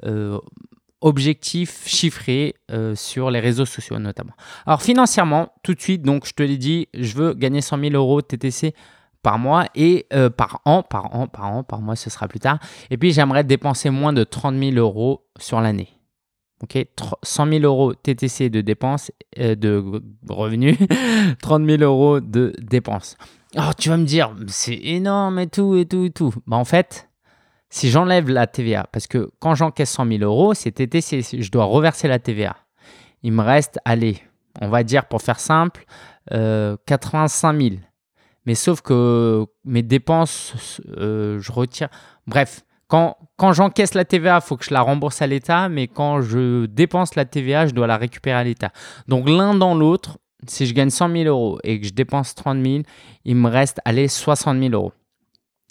euh, 0.05 0.39
objectifs 1.01 1.83
chiffrés 1.85 2.55
sur 2.95 3.29
les 3.29 3.39
réseaux 3.39 3.65
sociaux 3.65 3.99
notamment. 3.99 4.31
Alors 4.65 4.81
financièrement, 4.81 5.53
tout 5.61 5.75
de 5.75 5.81
suite, 5.81 6.01
donc 6.01 6.25
je 6.25 6.33
te 6.33 6.41
l'ai 6.41 6.57
dit, 6.57 6.87
je 6.95 7.13
veux 7.15 7.35
gagner 7.35 7.61
100 7.61 7.79
000 7.79 7.93
euros 7.93 8.23
TTC 8.23 8.73
par 9.21 9.37
mois 9.37 9.67
et 9.75 10.07
par 10.35 10.61
an, 10.65 10.81
par 10.81 11.13
an, 11.15 11.27
par 11.27 11.45
an, 11.45 11.63
par 11.63 11.81
mois, 11.81 11.95
ce 11.95 12.09
sera 12.09 12.27
plus 12.27 12.39
tard. 12.39 12.57
Et 12.89 12.97
puis 12.97 13.11
j'aimerais 13.11 13.43
dépenser 13.43 13.91
moins 13.91 14.13
de 14.13 14.23
30 14.23 14.57
000 14.57 14.77
euros 14.77 15.27
sur 15.37 15.61
l'année. 15.61 15.94
Ok, 16.63 16.77
100 17.23 17.47
000 17.47 17.63
euros 17.63 17.93
TTC 17.93 18.49
de 18.49 18.61
dépenses, 18.61 19.11
de 19.37 20.01
revenus, 20.29 20.77
30 21.41 21.65
000 21.65 21.83
euros 21.83 22.21
de 22.21 22.53
dépenses. 22.61 23.17
Alors 23.55 23.75
tu 23.75 23.89
vas 23.89 23.97
me 23.97 24.05
dire, 24.05 24.33
c'est 24.47 24.79
énorme 24.81 25.39
et 25.39 25.47
tout 25.47 25.75
et 25.75 25.85
tout 25.85 26.05
et 26.05 26.11
tout. 26.11 26.33
Bah 26.47 26.55
en 26.57 26.65
fait, 26.65 27.09
si 27.69 27.89
j'enlève 27.89 28.29
la 28.29 28.47
TVA, 28.47 28.87
parce 28.91 29.07
que 29.07 29.31
quand 29.39 29.55
j'encaisse 29.55 29.91
100 29.91 30.07
000 30.07 30.23
euros, 30.23 30.53
c'est 30.53 30.71
TTC, 30.71 31.21
je 31.41 31.51
dois 31.51 31.65
reverser 31.65 32.07
la 32.07 32.19
TVA. 32.19 32.55
Il 33.23 33.33
me 33.33 33.41
reste, 33.41 33.79
allez, 33.85 34.21
on 34.61 34.69
va 34.69 34.83
dire 34.83 35.05
pour 35.05 35.21
faire 35.21 35.39
simple, 35.39 35.85
85 36.29 37.53
euh, 37.53 37.59
000. 37.59 37.75
Mais 38.45 38.55
sauf 38.55 38.81
que 38.81 39.45
mes 39.63 39.81
dépenses, 39.81 40.79
euh, 40.97 41.39
je 41.39 41.51
retire. 41.51 41.89
Bref, 42.27 42.63
quand, 42.87 43.17
quand 43.37 43.53
j'encaisse 43.53 43.93
la 43.93 44.05
TVA, 44.05 44.39
il 44.41 44.45
faut 44.45 44.57
que 44.57 44.65
je 44.65 44.73
la 44.73 44.81
rembourse 44.81 45.21
à 45.21 45.27
l'État, 45.27 45.69
mais 45.69 45.87
quand 45.87 46.21
je 46.21 46.65
dépense 46.67 47.15
la 47.15 47.25
TVA, 47.25 47.67
je 47.67 47.73
dois 47.73 47.87
la 47.87 47.97
récupérer 47.97 48.37
à 48.37 48.43
l'État. 48.43 48.71
Donc 49.07 49.27
l'un 49.27 49.55
dans 49.55 49.75
l'autre, 49.75 50.17
si 50.47 50.65
je 50.65 50.73
gagne 50.73 50.89
100 50.89 51.11
000 51.11 51.23
euros 51.25 51.59
et 51.63 51.79
que 51.79 51.87
je 51.87 51.93
dépense 51.93 52.35
30 52.35 52.63
000, 52.63 52.83
il 53.23 53.35
me 53.35 53.49
reste, 53.49 53.79
allez, 53.85 54.07
60 54.07 54.59
000 54.59 54.73
euros. 54.73 54.93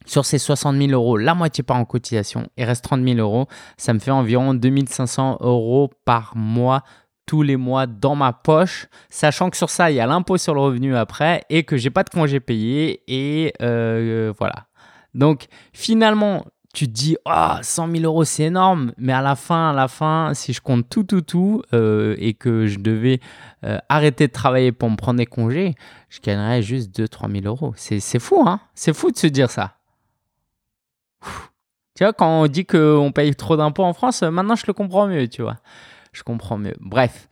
Sur 0.07 0.27
ces 0.27 0.39
60 0.39 0.77
000 0.77 0.91
euros, 0.91 1.17
la 1.17 1.35
moitié 1.35 1.65
part 1.65 1.79
en 1.79 1.85
cotisation 1.85 2.49
et 2.57 2.65
reste 2.65 2.85
30 2.85 3.03
000 3.03 3.19
euros. 3.19 3.47
Ça 3.79 3.95
me 3.95 3.99
fait 3.99 4.11
environ 4.11 4.53
2500 4.53 5.39
euros 5.41 5.91
par 6.05 6.37
mois 6.37 6.83
tous 7.27 7.43
les 7.43 7.57
mois 7.57 7.87
dans 7.87 8.15
ma 8.15 8.35
poche, 8.35 8.87
sachant 9.09 9.49
que 9.49 9.57
sur 9.57 9.71
ça, 9.71 9.91
il 9.91 9.95
y 9.95 10.01
a 10.01 10.07
l'impôt 10.07 10.37
sur 10.37 10.53
le 10.53 10.61
revenu 10.61 10.95
après 10.95 11.43
et 11.49 11.65
que 11.65 11.79
j'ai 11.79 11.89
pas 11.89 12.03
de 12.03 12.11
congé 12.11 12.39
payé 12.39 13.03
et 13.09 13.55
euh, 13.63 14.31
voilà. 14.39 14.67
Donc 15.15 15.47
finalement, 15.73 16.45
tu 16.75 16.87
te 16.87 16.93
dis, 16.93 17.17
ah, 17.25 17.61
100 17.63 17.91
000 17.91 18.05
euros, 18.05 18.25
c'est 18.25 18.45
énorme. 18.45 18.93
Mais 18.99 19.13
à 19.13 19.23
la 19.23 19.37
fin, 19.37 19.71
à 19.71 19.73
la 19.73 19.89
fin, 19.89 20.33
si 20.35 20.53
je 20.53 20.61
compte 20.61 20.89
tout, 20.89 21.05
tout, 21.05 21.23
tout, 21.23 21.63
euh, 21.73 22.17
et 22.19 22.35
que 22.35 22.67
je 22.67 22.79
devais 22.79 23.21
euh, 23.65 23.79
arrêter 23.89 24.27
de 24.27 24.33
travailler 24.33 24.73
pour 24.73 24.91
me 24.91 24.97
prendre 24.97 25.19
des 25.19 25.27
congés, 25.27 25.75
je 26.11 26.21
gagnerais 26.21 26.63
juste 26.63 26.99
2-3 26.99 27.33
000 27.43 27.47
euros. 27.47 27.73
C'est 27.77 28.19
fou, 28.19 28.45
hein 28.47 28.61
C'est 28.75 28.93
fou 28.93 29.11
de 29.11 29.17
se 29.17 29.29
dire 29.29 29.51
ça. 29.51 29.77
Tu 31.97 32.03
vois, 32.03 32.13
quand 32.13 32.43
on 32.43 32.47
dit 32.49 32.67
qu'on 32.67 33.13
paye 33.15 33.35
trop 33.37 33.57
d'impôts 33.57 33.85
en 33.85 33.93
France, 33.93 34.23
maintenant 34.23 34.57
je 34.57 34.65
le 34.67 34.73
comprends 34.73 35.07
mieux, 35.07 35.29
tu 35.29 35.43
vois. 35.43 35.57
Je 36.13 36.25
comprends 36.25 36.59
mieux. 36.59 36.75
Bref. 36.81 37.29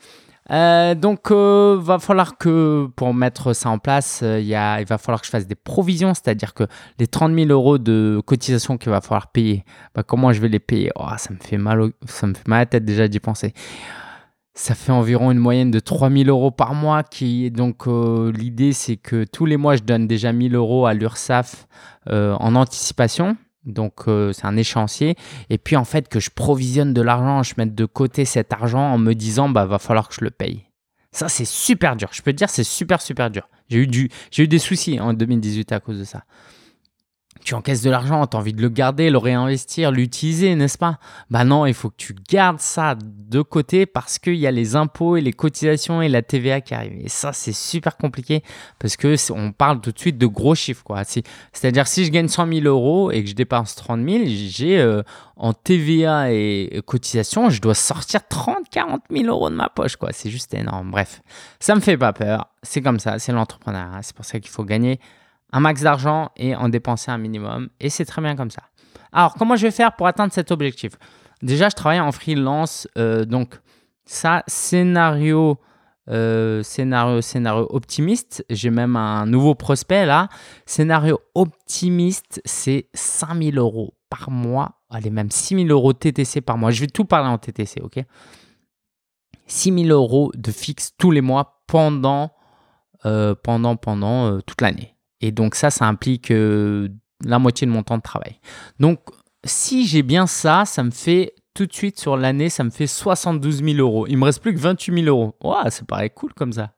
Euh, 0.52 0.94
donc, 0.94 1.20
il 1.30 1.34
euh, 1.34 1.78
va 1.80 1.98
falloir 1.98 2.36
que 2.36 2.86
pour 2.94 3.14
mettre 3.14 3.54
ça 3.54 3.70
en 3.70 3.78
place, 3.78 4.20
euh, 4.22 4.40
il 4.40 4.52
va 4.52 4.98
falloir 4.98 5.20
que 5.20 5.26
je 5.26 5.30
fasse 5.30 5.46
des 5.46 5.54
provisions, 5.54 6.12
c'est-à-dire 6.12 6.52
que 6.52 6.64
les 6.98 7.06
30 7.06 7.34
000 7.34 7.48
euros 7.50 7.78
de 7.78 8.20
cotisation 8.26 8.76
qu'il 8.76 8.90
va 8.90 9.00
falloir 9.00 9.28
payer, 9.28 9.64
bah, 9.94 10.02
comment 10.02 10.32
je 10.32 10.40
vais 10.40 10.48
les 10.48 10.58
payer? 10.58 10.90
Oh, 10.96 11.06
Ça 11.16 11.32
me 11.32 11.38
fait 11.38 11.56
mal, 11.56 11.92
ça 12.06 12.26
me 12.26 12.34
fait 12.34 12.46
mal 12.46 12.58
à 12.58 12.62
la 12.62 12.66
tête 12.66 12.84
déjà 12.84 13.08
d'y 13.08 13.20
penser. 13.20 13.54
Ça 14.54 14.74
fait 14.74 14.92
environ 14.92 15.30
une 15.30 15.38
moyenne 15.38 15.70
de 15.70 15.80
3 15.80 16.10
000 16.10 16.24
euros 16.28 16.50
par 16.50 16.74
mois. 16.74 17.02
Qui, 17.02 17.50
donc, 17.50 17.86
l'idée, 17.86 18.74
c'est 18.74 18.98
que 18.98 19.24
tous 19.24 19.46
les 19.46 19.56
mois, 19.56 19.76
je 19.76 19.82
donne 19.82 20.06
déjà 20.06 20.28
1 20.28 20.50
000 20.50 20.54
euros 20.54 20.84
à 20.84 20.92
l'URSSAF 20.92 21.66
en 22.10 22.54
anticipation. 22.54 23.38
Donc 23.64 24.08
euh, 24.08 24.32
c'est 24.32 24.46
un 24.46 24.56
échéancier. 24.56 25.16
Et 25.50 25.58
puis 25.58 25.76
en 25.76 25.84
fait 25.84 26.08
que 26.08 26.20
je 26.20 26.30
provisionne 26.30 26.92
de 26.92 27.02
l'argent, 27.02 27.42
je 27.42 27.54
mette 27.56 27.74
de 27.74 27.84
côté 27.84 28.24
cet 28.24 28.52
argent 28.52 28.92
en 28.92 28.98
me 28.98 29.14
disant 29.14 29.48
bah 29.48 29.66
va 29.66 29.78
falloir 29.78 30.08
que 30.08 30.14
je 30.14 30.24
le 30.24 30.30
paye. 30.30 30.64
Ça 31.12 31.28
c'est 31.28 31.44
super 31.44 31.96
dur. 31.96 32.08
Je 32.12 32.22
peux 32.22 32.32
te 32.32 32.38
dire 32.38 32.50
c'est 32.50 32.64
super 32.64 33.00
super 33.00 33.30
dur. 33.30 33.48
J'ai 33.68 33.78
eu 33.78 33.86
du 33.86 34.10
j'ai 34.30 34.44
eu 34.44 34.48
des 34.48 34.58
soucis 34.58 35.00
en 35.00 35.12
2018 35.12 35.72
à 35.72 35.80
cause 35.80 35.98
de 35.98 36.04
ça 36.04 36.24
tu 37.44 37.54
encaisses 37.54 37.82
de 37.82 37.90
l'argent, 37.90 38.26
tu 38.26 38.36
as 38.36 38.40
envie 38.40 38.52
de 38.52 38.62
le 38.62 38.68
garder, 38.68 39.10
le 39.10 39.18
réinvestir, 39.18 39.90
l'utiliser, 39.90 40.54
n'est-ce 40.54 40.78
pas? 40.78 40.98
Bah 41.30 41.44
non, 41.44 41.66
il 41.66 41.74
faut 41.74 41.90
que 41.90 41.96
tu 41.96 42.14
gardes 42.28 42.60
ça 42.60 42.96
de 42.96 43.42
côté 43.42 43.86
parce 43.86 44.18
qu'il 44.18 44.36
y 44.36 44.46
a 44.46 44.50
les 44.50 44.76
impôts 44.76 45.16
et 45.16 45.20
les 45.20 45.32
cotisations 45.32 46.02
et 46.02 46.08
la 46.08 46.22
TVA 46.22 46.60
qui 46.60 46.74
arrivent. 46.74 47.00
Et 47.04 47.08
ça, 47.08 47.32
c'est 47.32 47.52
super 47.52 47.96
compliqué 47.96 48.42
parce 48.78 48.96
que 48.96 49.14
on 49.32 49.52
parle 49.52 49.80
tout 49.80 49.92
de 49.92 49.98
suite 49.98 50.18
de 50.18 50.26
gros 50.26 50.54
chiffres. 50.54 50.84
quoi. 50.84 51.02
C'est-à-dire, 51.04 51.86
si 51.86 52.04
je 52.04 52.10
gagne 52.10 52.28
100 52.28 52.46
000 52.52 52.66
euros 52.66 53.10
et 53.10 53.22
que 53.22 53.28
je 53.28 53.34
dépense 53.34 53.74
30 53.74 54.08
000, 54.08 54.24
j'ai 54.26 54.78
euh, 54.78 55.02
en 55.36 55.52
TVA 55.52 56.32
et 56.32 56.80
cotisation, 56.86 57.50
je 57.50 57.60
dois 57.60 57.74
sortir 57.74 58.26
30, 58.26 58.68
40 58.70 59.02
000 59.10 59.24
euros 59.26 59.50
de 59.50 59.56
ma 59.56 59.68
poche. 59.68 59.96
quoi. 59.96 60.10
C'est 60.12 60.30
juste 60.30 60.54
énorme. 60.54 60.90
Bref, 60.90 61.22
ça 61.60 61.74
me 61.74 61.80
fait 61.80 61.96
pas 61.96 62.12
peur. 62.12 62.48
C'est 62.62 62.80
comme 62.80 63.00
ça, 63.00 63.18
c'est 63.18 63.32
l'entrepreneuriat. 63.32 64.00
C'est 64.02 64.14
pour 64.14 64.24
ça 64.24 64.38
qu'il 64.38 64.50
faut 64.50 64.64
gagner 64.64 65.00
un 65.52 65.60
max 65.60 65.82
d'argent 65.82 66.30
et 66.36 66.56
en 66.56 66.68
dépenser 66.68 67.10
un 67.10 67.18
minimum. 67.18 67.68
Et 67.80 67.90
c'est 67.90 68.04
très 68.04 68.22
bien 68.22 68.36
comme 68.36 68.50
ça. 68.50 68.62
Alors, 69.12 69.34
comment 69.34 69.56
je 69.56 69.66
vais 69.66 69.70
faire 69.70 69.94
pour 69.94 70.06
atteindre 70.06 70.32
cet 70.32 70.50
objectif? 70.50 70.92
Déjà, 71.42 71.68
je 71.68 71.74
travaille 71.74 72.00
en 72.00 72.12
freelance. 72.12 72.88
Euh, 72.96 73.24
donc, 73.24 73.60
ça, 74.06 74.42
scénario, 74.46 75.58
euh, 76.08 76.62
scénario, 76.62 77.20
scénario 77.20 77.66
optimiste. 77.70 78.44
J'ai 78.48 78.70
même 78.70 78.96
un 78.96 79.26
nouveau 79.26 79.54
prospect 79.54 80.06
là. 80.06 80.28
Scénario 80.64 81.20
optimiste, 81.34 82.40
c'est 82.44 82.88
5000 82.94 83.58
euros 83.58 83.94
par 84.08 84.30
mois. 84.30 84.80
Allez, 84.88 85.10
même 85.10 85.30
6000 85.30 85.70
euros 85.70 85.92
TTC 85.92 86.40
par 86.40 86.56
mois. 86.56 86.70
Je 86.70 86.80
vais 86.80 86.86
tout 86.86 87.04
parler 87.04 87.28
en 87.28 87.38
TTC, 87.38 87.80
ok? 87.82 88.02
6000 89.46 89.90
euros 89.90 90.30
de 90.34 90.50
fixe 90.50 90.92
tous 90.96 91.10
les 91.10 91.20
mois 91.20 91.62
pendant, 91.66 92.30
euh, 93.04 93.34
pendant, 93.34 93.76
pendant 93.76 94.40
toute 94.40 94.60
l'année. 94.62 94.91
Et 95.22 95.30
donc 95.30 95.54
ça, 95.54 95.70
ça 95.70 95.86
implique 95.86 96.30
euh, 96.30 96.88
la 97.24 97.38
moitié 97.38 97.66
de 97.66 97.72
mon 97.72 97.82
temps 97.82 97.96
de 97.96 98.02
travail. 98.02 98.40
Donc 98.80 98.98
si 99.44 99.86
j'ai 99.86 100.02
bien 100.02 100.26
ça, 100.26 100.64
ça 100.66 100.82
me 100.82 100.90
fait 100.90 101.34
tout 101.54 101.66
de 101.66 101.72
suite 101.72 102.00
sur 102.00 102.16
l'année, 102.16 102.48
ça 102.48 102.64
me 102.64 102.70
fait 102.70 102.86
72 102.86 103.62
000 103.62 103.76
euros. 103.76 104.06
Il 104.08 104.16
me 104.16 104.24
reste 104.24 104.40
plus 104.40 104.54
que 104.54 104.58
28 104.58 105.04
000 105.04 105.06
euros. 105.06 105.36
Wow, 105.42 105.68
ça 105.68 105.84
paraît 105.84 106.10
cool 106.10 106.32
comme 106.32 106.52
ça. 106.52 106.70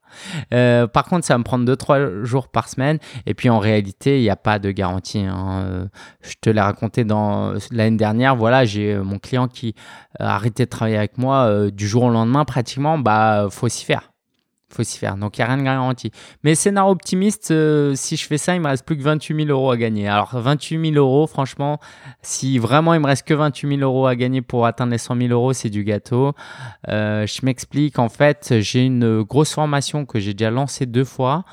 Euh, 0.52 0.86
par 0.86 1.04
contre, 1.04 1.24
ça 1.24 1.34
va 1.34 1.38
me 1.38 1.44
prendre 1.44 1.70
2-3 1.72 2.24
jours 2.24 2.48
par 2.48 2.68
semaine. 2.68 2.98
Et 3.26 3.34
puis 3.34 3.48
en 3.50 3.60
réalité, 3.60 4.18
il 4.18 4.22
n'y 4.22 4.30
a 4.30 4.36
pas 4.36 4.58
de 4.58 4.70
garantie. 4.72 5.20
Hein. 5.20 5.64
Euh, 5.66 5.86
je 6.22 6.34
te 6.40 6.50
l'ai 6.50 6.60
raconté 6.60 7.04
dans 7.04 7.54
l'année 7.70 7.96
dernière. 7.96 8.34
Voilà, 8.34 8.64
j'ai 8.64 8.96
mon 8.96 9.18
client 9.18 9.46
qui 9.46 9.74
a 10.18 10.34
arrêté 10.34 10.64
de 10.64 10.70
travailler 10.70 10.98
avec 10.98 11.18
moi 11.18 11.70
du 11.70 11.86
jour 11.86 12.04
au 12.04 12.10
lendemain 12.10 12.44
pratiquement. 12.44 12.98
Bah, 12.98 13.46
faut 13.50 13.68
s'y 13.68 13.84
faire 13.84 14.13
faut 14.72 14.82
s'y 14.82 14.98
faire. 14.98 15.16
Donc, 15.16 15.38
il 15.38 15.40
n'y 15.40 15.44
a 15.44 15.48
rien 15.48 15.58
de 15.58 15.62
garanti. 15.62 16.10
Mais 16.42 16.54
scénario 16.54 16.90
optimiste, 16.90 17.50
euh, 17.50 17.94
si 17.94 18.16
je 18.16 18.26
fais 18.26 18.38
ça, 18.38 18.54
il 18.54 18.60
me 18.60 18.68
reste 18.68 18.84
plus 18.84 18.96
que 18.96 19.02
28 19.02 19.46
000 19.46 19.48
euros 19.48 19.70
à 19.70 19.76
gagner. 19.76 20.08
Alors, 20.08 20.30
28 20.38 20.92
000 20.92 21.04
euros, 21.04 21.26
franchement, 21.26 21.78
si 22.22 22.58
vraiment 22.58 22.94
il 22.94 23.00
me 23.00 23.06
reste 23.06 23.26
que 23.26 23.34
28 23.34 23.78
000 23.78 23.80
euros 23.82 24.06
à 24.06 24.16
gagner 24.16 24.42
pour 24.42 24.66
atteindre 24.66 24.92
les 24.92 24.98
100 24.98 25.16
000 25.16 25.28
euros, 25.32 25.52
c'est 25.52 25.70
du 25.70 25.84
gâteau. 25.84 26.32
Euh, 26.88 27.26
je 27.26 27.44
m'explique. 27.44 27.98
En 27.98 28.08
fait, 28.08 28.54
j'ai 28.60 28.84
une 28.84 29.22
grosse 29.22 29.52
formation 29.52 30.06
que 30.06 30.18
j'ai 30.18 30.34
déjà 30.34 30.50
lancée 30.50 30.86
deux 30.86 31.04
fois. 31.04 31.44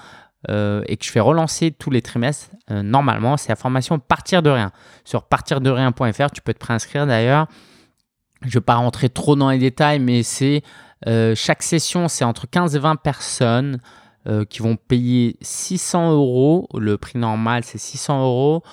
Euh, 0.50 0.82
et 0.88 0.98
que 0.98 1.06
je 1.06 1.12
fais 1.12 1.20
relancer 1.20 1.70
tous 1.70 1.92
les 1.92 2.02
trimestres, 2.02 2.50
normalement, 2.68 3.38
c'est 3.38 3.50
la 3.50 3.56
formation 3.56 4.00
Partir 4.00 4.42
de 4.42 4.50
rien. 4.50 4.72
Sur 5.06 5.26
partirderien.fr, 5.26 6.32
tu 6.32 6.42
peux 6.42 6.54
te 6.54 6.58
préinscrire 6.58 7.06
d'ailleurs. 7.06 7.46
Je 8.42 8.48
ne 8.48 8.54
vais 8.54 8.62
pas 8.62 8.74
rentrer 8.74 9.10
trop 9.10 9.36
dans 9.36 9.52
les 9.52 9.60
détails, 9.60 10.00
mais 10.00 10.24
c'est 10.24 10.64
euh, 11.08 11.34
chaque 11.36 11.64
session, 11.64 12.08
c'est 12.08 12.24
entre 12.24 12.48
15 12.48 12.76
et 12.76 12.80
20 12.80 12.96
personnes 12.98 13.80
euh, 14.28 14.46
qui 14.46 14.60
vont 14.60 14.76
payer 14.76 15.38
600 15.42 16.12
euros. 16.12 16.68
Le 16.76 16.98
prix 16.98 17.18
normal, 17.18 17.64
c'est 17.64 17.80
600 17.80 18.22
euros 18.24 18.64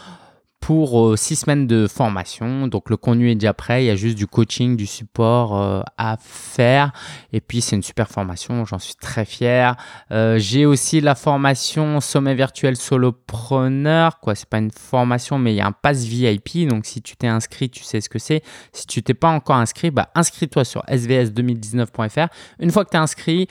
pour 0.60 1.00
euh, 1.00 1.16
six 1.16 1.36
semaines 1.36 1.66
de 1.66 1.86
formation. 1.86 2.66
Donc 2.66 2.90
le 2.90 2.96
contenu 2.96 3.30
est 3.30 3.34
déjà 3.34 3.54
prêt, 3.54 3.84
il 3.84 3.86
y 3.86 3.90
a 3.90 3.96
juste 3.96 4.18
du 4.18 4.26
coaching, 4.26 4.76
du 4.76 4.86
support 4.86 5.56
euh, 5.60 5.82
à 5.96 6.16
faire. 6.20 6.92
Et 7.32 7.40
puis 7.40 7.60
c'est 7.60 7.76
une 7.76 7.82
super 7.82 8.08
formation, 8.08 8.64
j'en 8.64 8.78
suis 8.78 8.94
très 8.94 9.24
fier. 9.24 9.76
Euh, 10.10 10.38
j'ai 10.38 10.66
aussi 10.66 11.00
la 11.00 11.14
formation 11.14 12.00
sommet 12.00 12.34
virtuel 12.34 12.76
solopreneur. 12.76 14.20
Quoi, 14.20 14.34
c'est 14.34 14.48
pas 14.48 14.58
une 14.58 14.70
formation, 14.70 15.38
mais 15.38 15.52
il 15.52 15.56
y 15.56 15.60
a 15.60 15.66
un 15.66 15.72
pass 15.72 16.04
VIP. 16.04 16.68
Donc 16.68 16.86
si 16.86 17.02
tu 17.02 17.16
t'es 17.16 17.28
inscrit, 17.28 17.70
tu 17.70 17.84
sais 17.84 18.00
ce 18.00 18.08
que 18.08 18.18
c'est. 18.18 18.42
Si 18.72 18.86
tu 18.86 19.02
t'es 19.02 19.14
pas 19.14 19.30
encore 19.30 19.56
inscrit, 19.56 19.90
bah 19.90 20.10
inscris-toi 20.14 20.64
sur 20.64 20.82
svs2019.fr. 20.86 22.28
Une 22.58 22.70
fois 22.70 22.84
que 22.84 22.90
tu 22.90 22.96
es 22.96 23.00
inscrit, 23.00 23.48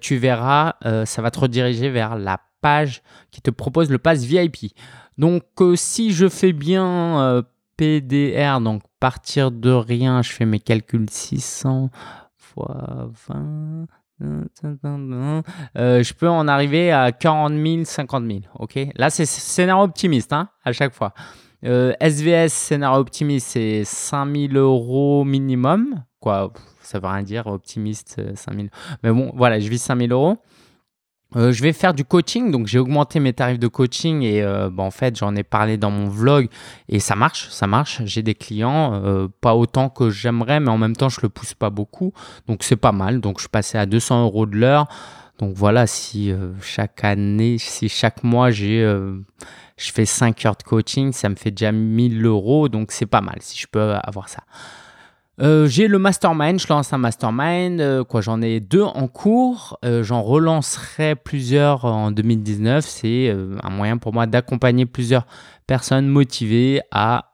tu 0.00 0.16
verras, 0.16 0.74
ça 1.04 1.22
va 1.22 1.30
te 1.30 1.40
rediriger 1.40 1.90
vers 1.90 2.16
la 2.16 2.38
page 2.60 3.02
qui 3.30 3.40
te 3.40 3.50
propose 3.50 3.90
le 3.90 3.98
pass 3.98 4.24
VIP. 4.24 4.74
Donc 5.18 5.42
euh, 5.60 5.76
si 5.76 6.12
je 6.12 6.28
fais 6.28 6.52
bien 6.52 7.20
euh, 7.20 7.42
PDR, 7.76 8.60
donc 8.60 8.82
partir 9.00 9.50
de 9.50 9.70
rien, 9.70 10.22
je 10.22 10.32
fais 10.32 10.46
mes 10.46 10.60
calculs 10.60 11.08
600 11.10 11.90
fois 12.36 13.10
20. 13.28 13.86
Euh, 14.22 16.02
je 16.02 16.12
peux 16.12 16.28
en 16.28 16.46
arriver 16.46 16.92
à 16.92 17.10
40 17.12 17.52
000, 17.54 17.84
50 17.84 18.26
000. 18.26 18.40
Ok, 18.58 18.78
là 18.96 19.10
c'est 19.10 19.24
scénario 19.26 19.84
optimiste 19.84 20.32
hein, 20.32 20.48
à 20.64 20.72
chaque 20.72 20.92
fois. 20.92 21.14
SVS 21.62 22.48
scénario 22.48 22.98
optimiste 23.00 23.48
c'est 23.48 23.84
5 23.84 24.34
000 24.52 24.54
euros 24.54 25.24
minimum. 25.24 26.02
Quoi, 26.20 26.52
ça 26.82 26.98
veut 26.98 27.08
rien 27.08 27.22
dire 27.22 27.46
optimiste 27.46 28.20
5 28.34 28.54
000. 28.54 28.68
Mais 29.02 29.10
bon, 29.10 29.32
voilà, 29.34 29.58
je 29.58 29.68
vis 29.68 29.78
5 29.78 29.98
000 29.98 30.12
euros. 30.12 30.38
Euh, 31.36 31.52
je 31.52 31.62
vais 31.62 31.72
faire 31.72 31.94
du 31.94 32.04
coaching, 32.04 32.50
donc 32.50 32.66
j'ai 32.66 32.78
augmenté 32.78 33.20
mes 33.20 33.32
tarifs 33.32 33.60
de 33.60 33.68
coaching 33.68 34.22
et 34.22 34.42
euh, 34.42 34.68
bah, 34.68 34.82
en 34.82 34.90
fait 34.90 35.16
j'en 35.16 35.36
ai 35.36 35.44
parlé 35.44 35.76
dans 35.76 35.90
mon 35.90 36.08
vlog 36.08 36.48
et 36.88 36.98
ça 36.98 37.14
marche, 37.14 37.48
ça 37.50 37.68
marche. 37.68 38.02
J'ai 38.04 38.22
des 38.22 38.34
clients, 38.34 39.00
euh, 39.04 39.28
pas 39.40 39.54
autant 39.54 39.90
que 39.90 40.10
j'aimerais, 40.10 40.58
mais 40.58 40.70
en 40.70 40.78
même 40.78 40.96
temps 40.96 41.08
je 41.08 41.20
le 41.22 41.28
pousse 41.28 41.54
pas 41.54 41.70
beaucoup, 41.70 42.12
donc 42.48 42.64
c'est 42.64 42.76
pas 42.76 42.92
mal. 42.92 43.20
Donc 43.20 43.38
je 43.38 43.42
suis 43.42 43.48
passé 43.48 43.78
à 43.78 43.86
200 43.86 44.24
euros 44.24 44.46
de 44.46 44.56
l'heure. 44.56 44.88
Donc 45.38 45.54
voilà, 45.54 45.86
si 45.86 46.34
chaque 46.60 47.02
année, 47.02 47.56
si 47.56 47.88
chaque 47.88 48.22
mois 48.24 48.50
j'ai, 48.50 48.82
je 49.78 49.92
fais 49.92 50.04
5 50.04 50.44
heures 50.44 50.56
de 50.56 50.62
coaching, 50.64 51.12
ça 51.12 51.30
me 51.30 51.34
fait 51.34 51.50
déjà 51.50 51.72
1000 51.72 52.26
euros, 52.26 52.68
donc 52.68 52.92
c'est 52.92 53.06
pas 53.06 53.22
mal 53.22 53.38
si 53.40 53.58
je 53.58 53.66
peux 53.66 53.94
avoir 53.94 54.28
ça. 54.28 54.42
Euh, 55.40 55.66
j'ai 55.66 55.88
le 55.88 55.98
mastermind, 55.98 56.60
je 56.60 56.66
lance 56.68 56.92
un 56.92 56.98
mastermind, 56.98 57.80
euh, 57.80 58.04
quoi, 58.04 58.20
j'en 58.20 58.42
ai 58.42 58.60
deux 58.60 58.82
en 58.82 59.08
cours, 59.08 59.78
euh, 59.86 60.02
j'en 60.02 60.22
relancerai 60.22 61.16
plusieurs 61.16 61.86
en 61.86 62.10
2019. 62.10 62.84
C'est 62.84 63.34
un 63.62 63.70
moyen 63.70 63.96
pour 63.96 64.12
moi 64.12 64.26
d'accompagner 64.26 64.84
plusieurs 64.84 65.26
personnes 65.66 66.08
motivées 66.08 66.82
à, 66.90 67.30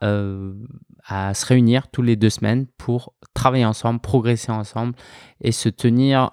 à 1.09 1.35
se 1.35 1.47
réunir 1.47 1.89
tous 1.89 2.03
les 2.03 2.17
deux 2.17 2.31
semaines 2.31 2.67
pour 2.79 3.15
travailler 3.35 3.65
ensemble, 3.65 4.01
progresser 4.01 4.53
ensemble 4.53 4.95
et 5.41 5.53
se 5.53 5.69
tenir 5.69 6.31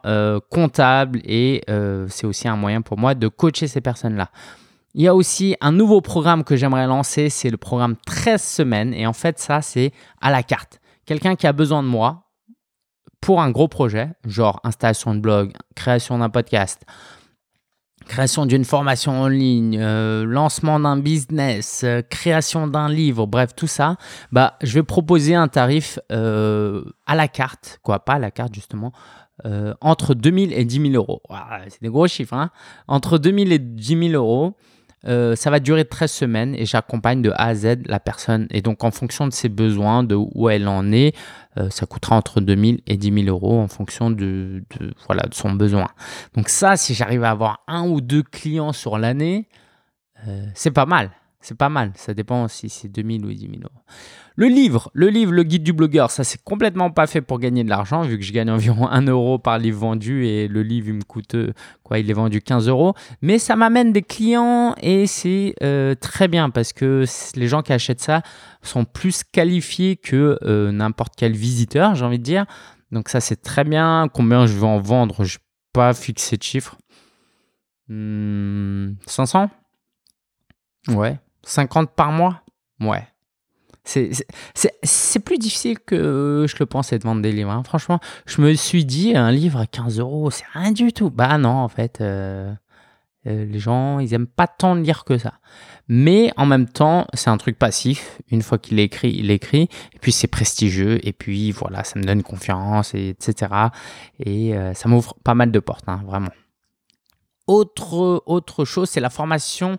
comptable. 0.51 1.21
Et 1.23 1.63
c'est 2.09 2.27
aussi 2.27 2.47
un 2.47 2.57
moyen 2.57 2.81
pour 2.81 2.97
moi 2.97 3.15
de 3.15 3.27
coacher 3.27 3.67
ces 3.67 3.81
personnes-là. 3.81 4.29
Il 4.95 5.01
y 5.01 5.07
a 5.07 5.15
aussi 5.15 5.55
un 5.61 5.71
nouveau 5.71 6.01
programme 6.01 6.43
que 6.43 6.55
j'aimerais 6.55 6.85
lancer, 6.85 7.29
c'est 7.29 7.49
le 7.49 7.57
programme 7.57 7.95
13 8.05 8.43
semaines. 8.43 8.93
Et 8.93 9.07
en 9.07 9.13
fait, 9.13 9.39
ça, 9.39 9.61
c'est 9.61 9.91
à 10.21 10.29
la 10.29 10.43
carte 10.43 10.79
quelqu'un 11.05 11.35
qui 11.35 11.47
a 11.47 11.53
besoin 11.53 11.83
de 11.83 11.87
moi 11.87 12.31
pour 13.21 13.41
un 13.41 13.51
gros 13.51 13.67
projet, 13.67 14.09
genre 14.25 14.59
installation 14.63 15.15
de 15.15 15.19
blog, 15.19 15.53
création 15.75 16.17
d'un 16.17 16.29
podcast, 16.29 16.81
création 18.05 18.45
d'une 18.45 18.65
formation 18.65 19.13
en 19.13 19.27
ligne, 19.27 19.79
euh, 19.79 20.25
lancement 20.25 20.79
d'un 20.79 20.97
business, 20.97 21.83
euh, 21.83 22.01
création 22.01 22.67
d'un 22.67 22.89
livre, 22.89 23.25
bref, 23.25 23.55
tout 23.55 23.67
ça, 23.67 23.95
bah, 24.31 24.57
je 24.61 24.73
vais 24.73 24.83
proposer 24.83 25.35
un 25.35 25.47
tarif 25.47 25.99
euh, 26.11 26.83
à 27.05 27.15
la 27.15 27.27
carte, 27.27 27.79
quoi, 27.81 27.99
pas 27.99 28.13
à 28.13 28.19
la 28.19 28.31
carte 28.31 28.53
justement, 28.53 28.91
entre 29.81 30.13
2000 30.13 30.53
et 30.53 30.63
10 30.63 30.91
000 30.91 30.93
euros. 30.93 31.21
c'est 31.67 31.81
des 31.81 31.89
gros 31.89 32.07
chiffres, 32.07 32.33
hein 32.33 32.49
Entre 32.87 33.17
2000 33.17 33.51
et 33.51 33.59
10 33.59 34.09
000 34.11 34.13
euros. 34.13 34.55
Ça 35.05 35.49
va 35.49 35.59
durer 35.59 35.85
13 35.85 36.11
semaines 36.11 36.55
et 36.55 36.65
j'accompagne 36.65 37.21
de 37.21 37.31
A 37.31 37.47
à 37.47 37.55
Z 37.55 37.83
la 37.85 37.99
personne. 37.99 38.47
Et 38.51 38.61
donc, 38.61 38.83
en 38.83 38.91
fonction 38.91 39.27
de 39.27 39.33
ses 39.33 39.49
besoins, 39.49 40.03
de 40.03 40.15
où 40.15 40.49
elle 40.49 40.67
en 40.67 40.91
est, 40.91 41.15
euh, 41.57 41.69
ça 41.69 41.85
coûtera 41.85 42.15
entre 42.15 42.41
2000 42.41 42.81
et 42.87 42.97
10 42.97 43.25
000 43.25 43.27
euros 43.27 43.59
en 43.59 43.67
fonction 43.67 44.09
de, 44.09 44.63
voilà, 45.05 45.23
de 45.23 45.33
son 45.33 45.51
besoin. 45.51 45.87
Donc 46.35 46.49
ça, 46.49 46.77
si 46.77 46.93
j'arrive 46.93 47.23
à 47.23 47.31
avoir 47.31 47.63
un 47.67 47.87
ou 47.87 48.01
deux 48.01 48.23
clients 48.23 48.73
sur 48.73 48.97
l'année, 48.97 49.47
euh, 50.27 50.45
c'est 50.55 50.71
pas 50.71 50.85
mal. 50.85 51.11
C'est 51.43 51.57
pas 51.57 51.67
mal. 51.67 51.91
Ça 51.95 52.13
dépend 52.13 52.47
si 52.47 52.69
c'est 52.69 52.87
2000 52.87 53.25
ou 53.25 53.29
10 53.29 53.37
000 53.37 53.51
euros. 53.63 53.83
Le 54.37 54.47
livre, 54.47 54.89
le 54.93 55.09
livre, 55.09 55.33
le 55.33 55.43
guide 55.43 55.61
du 55.61 55.73
blogueur, 55.73 56.09
ça 56.09 56.23
c'est 56.23 56.41
complètement 56.41 56.89
pas 56.89 57.05
fait 57.05 57.21
pour 57.21 57.37
gagner 57.37 57.65
de 57.65 57.69
l'argent 57.69 58.01
vu 58.01 58.17
que 58.17 58.23
je 58.23 58.31
gagne 58.31 58.49
environ 58.49 58.87
1 58.87 59.01
euro 59.07 59.37
par 59.39 59.59
livre 59.59 59.79
vendu 59.79 60.25
et 60.25 60.47
le 60.47 60.63
livre 60.63 60.87
il 60.87 60.93
me 60.95 61.03
coûte 61.03 61.35
quoi, 61.83 61.99
il 61.99 62.09
est 62.09 62.13
vendu 62.13 62.41
15 62.41 62.69
euros. 62.69 62.93
Mais 63.21 63.39
ça 63.39 63.57
m'amène 63.57 63.91
des 63.91 64.03
clients 64.03 64.73
et 64.81 65.05
c'est 65.05 65.53
euh, 65.61 65.95
très 65.95 66.29
bien 66.29 66.49
parce 66.49 66.71
que 66.71 67.03
les 67.35 67.47
gens 67.49 67.61
qui 67.61 67.73
achètent 67.73 68.01
ça 68.01 68.21
sont 68.61 68.85
plus 68.85 69.25
qualifiés 69.25 69.97
que 69.97 70.39
euh, 70.43 70.71
n'importe 70.71 71.13
quel 71.17 71.33
visiteur, 71.33 71.93
j'ai 71.93 72.05
envie 72.05 72.19
de 72.19 72.23
dire. 72.23 72.45
Donc 72.93 73.09
ça 73.09 73.19
c'est 73.19 73.41
très 73.41 73.65
bien. 73.65 74.07
Combien 74.13 74.45
je 74.45 74.57
vais 74.57 74.65
en 74.65 74.79
vendre, 74.79 75.25
je 75.25 75.37
n'ai 75.37 75.43
pas 75.73 75.93
fixé 75.93 76.37
de 76.37 76.43
chiffre. 76.43 76.77
500 77.89 79.49
hmm, 80.87 80.95
Ouais. 80.95 81.19
50 81.43 81.91
par 81.91 82.11
mois? 82.11 82.41
Ouais. 82.79 83.07
C'est 83.85 85.19
plus 85.19 85.37
difficile 85.37 85.77
que 85.79 86.45
je 86.47 86.55
le 86.59 86.65
pensais 86.65 86.97
de 86.97 87.03
vendre 87.03 87.21
des 87.21 87.31
livres. 87.31 87.51
Hein. 87.51 87.63
Franchement, 87.65 87.99
je 88.25 88.41
me 88.41 88.53
suis 88.53 88.85
dit, 88.85 89.15
un 89.15 89.31
livre 89.31 89.59
à 89.59 89.67
15 89.67 89.99
euros, 89.99 90.31
c'est 90.31 90.45
rien 90.53 90.71
du 90.71 90.93
tout. 90.93 91.09
Bah 91.09 91.37
non, 91.37 91.49
en 91.49 91.67
fait, 91.67 91.99
euh, 91.99 92.53
euh, 93.27 93.45
les 93.45 93.59
gens, 93.59 93.99
ils 93.99 94.13
aiment 94.13 94.27
pas 94.27 94.47
tant 94.47 94.75
lire 94.75 95.03
que 95.03 95.17
ça. 95.17 95.33
Mais 95.89 96.31
en 96.37 96.45
même 96.45 96.67
temps, 96.67 97.07
c'est 97.13 97.29
un 97.29 97.37
truc 97.37 97.59
passif. 97.59 98.21
Une 98.31 98.41
fois 98.41 98.57
qu'il 98.57 98.79
écrit, 98.79 99.13
il 99.17 99.31
écrit. 99.31 99.63
Et 99.93 99.99
puis, 99.99 100.13
c'est 100.13 100.27
prestigieux. 100.27 101.05
Et 101.05 101.11
puis, 101.11 101.51
voilà, 101.51 101.83
ça 101.83 101.99
me 101.99 102.05
donne 102.05 102.23
confiance, 102.23 102.93
et, 102.93 103.09
etc. 103.09 103.51
Et 104.19 104.55
euh, 104.55 104.73
ça 104.73 104.87
m'ouvre 104.87 105.15
pas 105.25 105.35
mal 105.35 105.51
de 105.51 105.59
portes, 105.59 105.87
hein, 105.87 106.01
vraiment. 106.05 106.31
Autre, 107.45 108.23
autre 108.25 108.63
chose, 108.63 108.89
c'est 108.89 109.01
la 109.01 109.09
formation 109.09 109.77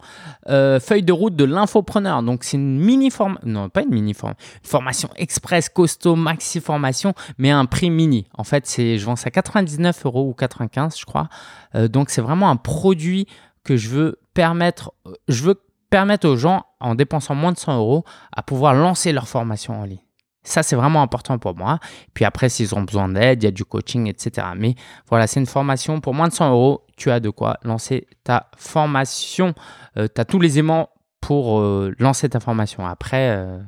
euh, 0.49 0.79
feuille 0.81 1.03
de 1.03 1.13
route 1.13 1.35
de 1.35 1.45
l'infopreneur. 1.45 2.23
Donc, 2.23 2.45
c'est 2.45 2.59
une 2.59 2.79
mini 2.79 3.11
formation, 3.11 3.49
non, 3.49 3.69
pas 3.71 3.83
une 3.83 3.91
mini 3.91 4.13
formation, 4.13 4.39
formation 4.63 5.09
express, 5.17 5.71
costaud, 5.71 6.15
maxi 6.15 6.61
formation, 6.61 7.15
mais 7.39 7.51
un 7.51 7.65
prix 7.65 7.89
mini. 7.89 8.27
En 8.37 8.45
fait, 8.45 8.67
c'est, 8.67 8.99
je 8.99 9.07
vends 9.07 9.17
ça 9.17 9.29
à 9.29 9.31
99 9.31 10.05
euros 10.05 10.29
ou 10.29 10.35
95, 10.35 10.99
je 10.99 11.07
crois. 11.07 11.29
Euh, 11.75 11.89
donc, 11.89 12.11
c'est 12.11 12.21
vraiment 12.21 12.51
un 12.51 12.57
produit 12.57 13.27
que 13.65 13.79
je 13.79 13.89
veux 13.89 14.19
permettre, 14.35 14.93
je 15.29 15.43
veux 15.43 15.61
permettre 15.89 16.29
aux 16.29 16.37
gens, 16.37 16.67
en 16.81 16.95
dépensant 16.95 17.35
moins 17.35 17.53
de 17.53 17.59
100 17.59 17.79
euros, 17.79 18.05
à 18.37 18.43
pouvoir 18.43 18.75
lancer 18.75 19.13
leur 19.13 19.27
formation 19.27 19.81
en 19.81 19.85
ligne. 19.85 20.04
Ça, 20.45 20.63
c'est 20.63 20.77
vraiment 20.77 21.03
important 21.03 21.39
pour 21.39 21.57
moi. 21.57 21.79
Puis 22.13 22.27
après, 22.27 22.51
s'ils 22.51 22.75
ont 22.75 22.83
besoin 22.83 23.09
d'aide, 23.09 23.43
il 23.43 23.47
y 23.47 23.49
a 23.49 23.51
du 23.51 23.65
coaching, 23.65 24.09
etc. 24.09 24.49
Mais 24.55 24.75
voilà, 25.09 25.27
c'est 25.27 25.41
une 25.41 25.47
formation 25.47 26.01
pour 26.01 26.13
moins 26.13 26.29
de 26.29 26.35
100 26.35 26.51
euros. 26.51 26.85
Tu 26.97 27.11
as 27.11 27.19
de 27.19 27.31
quoi 27.31 27.59
lancer 27.65 28.07
ta 28.25 28.51
formation. 28.59 29.55
Euh, 29.97 30.07
tu 30.15 30.21
as 30.21 30.25
tous 30.27 30.39
les 30.39 30.59
aimants 30.59 30.91
pour 31.23 31.61
euh, 31.61 31.95
lancer 31.99 32.29
ta 32.29 32.41
formation. 32.41 32.87
Après, 32.87 33.31
euh, 33.31 33.59